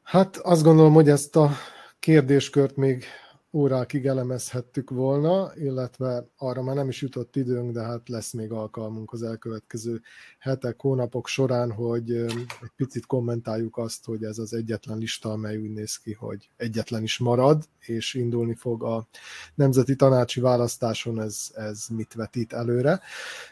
[0.04, 1.52] Hát azt gondolom, hogy ezt a
[2.00, 3.06] kérdéskört még
[3.52, 9.14] órákig elemezhettük volna, illetve arra már nem is jutott időnk, de hát lesz még alkalmunk
[9.14, 10.02] az elkövetkező
[10.40, 15.72] hetek, hónapok során, hogy egy picit kommentáljuk azt, hogy ez az egyetlen lista, amely úgy
[15.72, 19.08] néz ki, hogy egyetlen is marad, és indulni fog a
[19.56, 23.00] nemzeti tanácsi választáson, ez, ez mit vetít előre.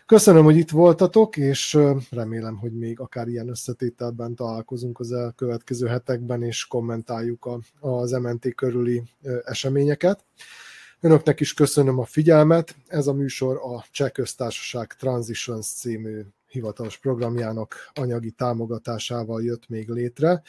[0.06, 1.78] Köszönöm, hogy itt voltatok, és
[2.10, 8.56] remélem, hogy még akár ilyen összetételben találkozunk az elkövetkező hetekben, és kommentáljuk a, az MNT
[8.56, 9.04] körüli
[9.86, 10.26] eseményeket.
[11.00, 12.76] Önöknek is köszönöm a figyelmet.
[12.88, 20.42] Ez a műsor a Cseh Köztársaság Transitions című hivatalos programjának anyagi támogatásával jött még létre.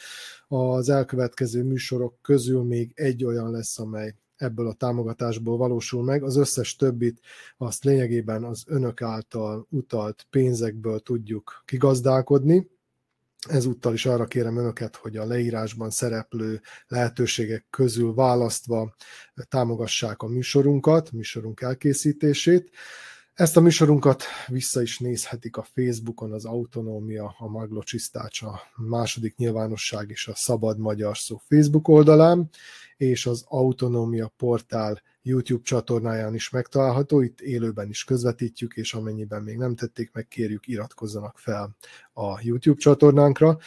[0.47, 6.23] Az elkövetkező műsorok közül még egy olyan lesz, amely ebből a támogatásból valósul meg.
[6.23, 7.19] Az összes többit
[7.57, 12.69] azt lényegében az önök által utalt pénzekből tudjuk kigazdálkodni.
[13.49, 18.95] Ezúttal is arra kérem önöket, hogy a leírásban szereplő lehetőségek közül választva
[19.49, 22.69] támogassák a műsorunkat, műsorunk elkészítését.
[23.37, 30.09] Ezt a műsorunkat vissza is nézhetik a Facebookon, az Autonómia, a Maglocsisztács, a második nyilvánosság
[30.09, 32.49] és a Szabad Magyar Szó Facebook oldalán,
[32.97, 39.57] és az Autonómia portál YouTube csatornáján is megtalálható, itt élőben is közvetítjük, és amennyiben még
[39.57, 41.75] nem tették meg, kérjük iratkozzanak fel
[42.13, 43.57] a YouTube csatornánkra.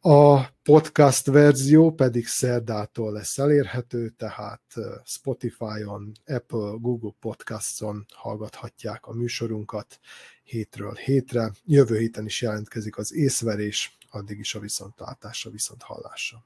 [0.00, 4.62] A podcast verzió pedig szerdától lesz elérhető, tehát
[5.04, 9.98] Spotify-on, Apple, Google Podcasts-on hallgathatják a műsorunkat
[10.42, 11.52] hétről hétre.
[11.64, 16.44] Jövő héten is jelentkezik az észverés, addig is a viszontlátásra, viszont hallásra.